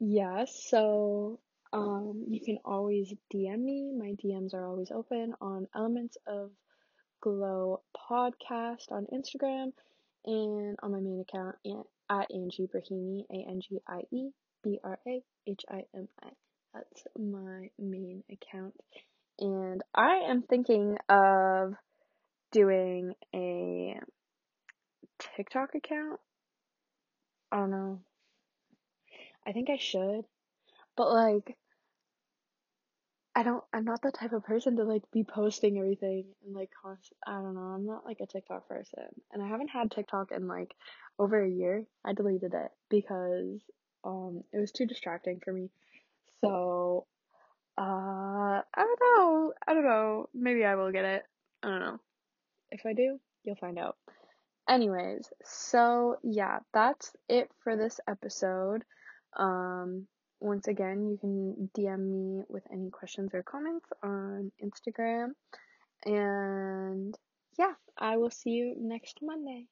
yeah, 0.00 0.46
so 0.46 1.38
um, 1.72 2.24
you 2.28 2.40
can 2.40 2.58
always 2.64 3.14
DM 3.32 3.60
me. 3.60 3.92
My 3.96 4.14
DMs 4.22 4.52
are 4.52 4.66
always 4.66 4.90
open 4.90 5.34
on 5.40 5.68
Elements 5.76 6.16
of 6.26 6.50
Glow 7.20 7.82
podcast 8.10 8.90
on 8.90 9.06
Instagram 9.12 9.72
and 10.26 10.76
on 10.82 10.90
my 10.90 10.98
main 10.98 11.20
account 11.20 11.54
at 12.10 12.30
Angie 12.34 12.66
Brahimi, 12.66 13.24
A 13.30 13.48
N 13.48 13.60
G 13.60 13.80
I 13.86 14.00
E 14.10 14.30
B 14.62 14.78
R 14.82 14.98
A 15.06 15.22
H 15.46 15.64
I 15.70 15.84
M 15.94 16.08
I. 16.22 16.28
That's 16.74 17.06
my 17.18 17.70
main 17.78 18.24
account. 18.30 18.74
And 19.38 19.82
I 19.94 20.24
am 20.28 20.42
thinking 20.42 20.96
of 21.08 21.74
doing 22.50 23.14
a 23.34 23.98
TikTok 25.36 25.74
account. 25.74 26.20
I 27.50 27.56
don't 27.56 27.70
know. 27.70 28.00
I 29.46 29.52
think 29.52 29.68
I 29.70 29.78
should. 29.78 30.24
But 30.96 31.12
like 31.12 31.56
I 33.34 33.42
don't 33.42 33.64
I'm 33.72 33.84
not 33.84 34.02
the 34.02 34.12
type 34.12 34.32
of 34.32 34.44
person 34.44 34.76
to 34.76 34.84
like 34.84 35.02
be 35.10 35.24
posting 35.24 35.78
everything 35.78 36.24
and 36.44 36.54
like 36.54 36.70
I 37.26 37.32
don't 37.32 37.54
know, 37.54 37.60
I'm 37.60 37.86
not 37.86 38.04
like 38.04 38.18
a 38.20 38.26
TikTok 38.26 38.68
person. 38.68 39.04
And 39.32 39.42
I 39.42 39.48
haven't 39.48 39.68
had 39.68 39.90
TikTok 39.90 40.32
in 40.32 40.46
like 40.46 40.74
over 41.18 41.42
a 41.42 41.48
year. 41.48 41.84
I 42.04 42.12
deleted 42.12 42.52
it 42.54 42.70
because 42.90 43.60
um 44.04 44.44
it 44.52 44.58
was 44.58 44.72
too 44.72 44.86
distracting 44.86 45.40
for 45.44 45.52
me. 45.52 45.70
So 46.40 47.06
Uh, 47.78 48.60
I 48.60 48.62
don't 48.76 49.00
know. 49.00 49.52
I 49.66 49.72
don't 49.74 49.84
know. 49.84 50.28
Maybe 50.34 50.64
I 50.64 50.74
will 50.74 50.92
get 50.92 51.04
it. 51.06 51.22
I 51.62 51.68
don't 51.68 51.80
know. 51.80 52.00
If 52.70 52.84
I 52.84 52.92
do, 52.92 53.18
you'll 53.44 53.56
find 53.56 53.78
out. 53.78 53.96
Anyways, 54.68 55.32
so 55.44 56.16
yeah, 56.22 56.60
that's 56.72 57.12
it 57.28 57.50
for 57.64 57.76
this 57.76 57.98
episode. 58.06 58.84
Um, 59.36 60.06
once 60.40 60.68
again, 60.68 61.08
you 61.08 61.16
can 61.18 61.70
DM 61.76 61.98
me 62.10 62.42
with 62.48 62.62
any 62.70 62.90
questions 62.90 63.30
or 63.34 63.42
comments 63.42 63.88
on 64.02 64.52
Instagram. 64.62 65.30
And 66.04 67.16
yeah, 67.58 67.72
I 67.98 68.16
will 68.18 68.30
see 68.30 68.50
you 68.50 68.74
next 68.78 69.18
Monday. 69.22 69.66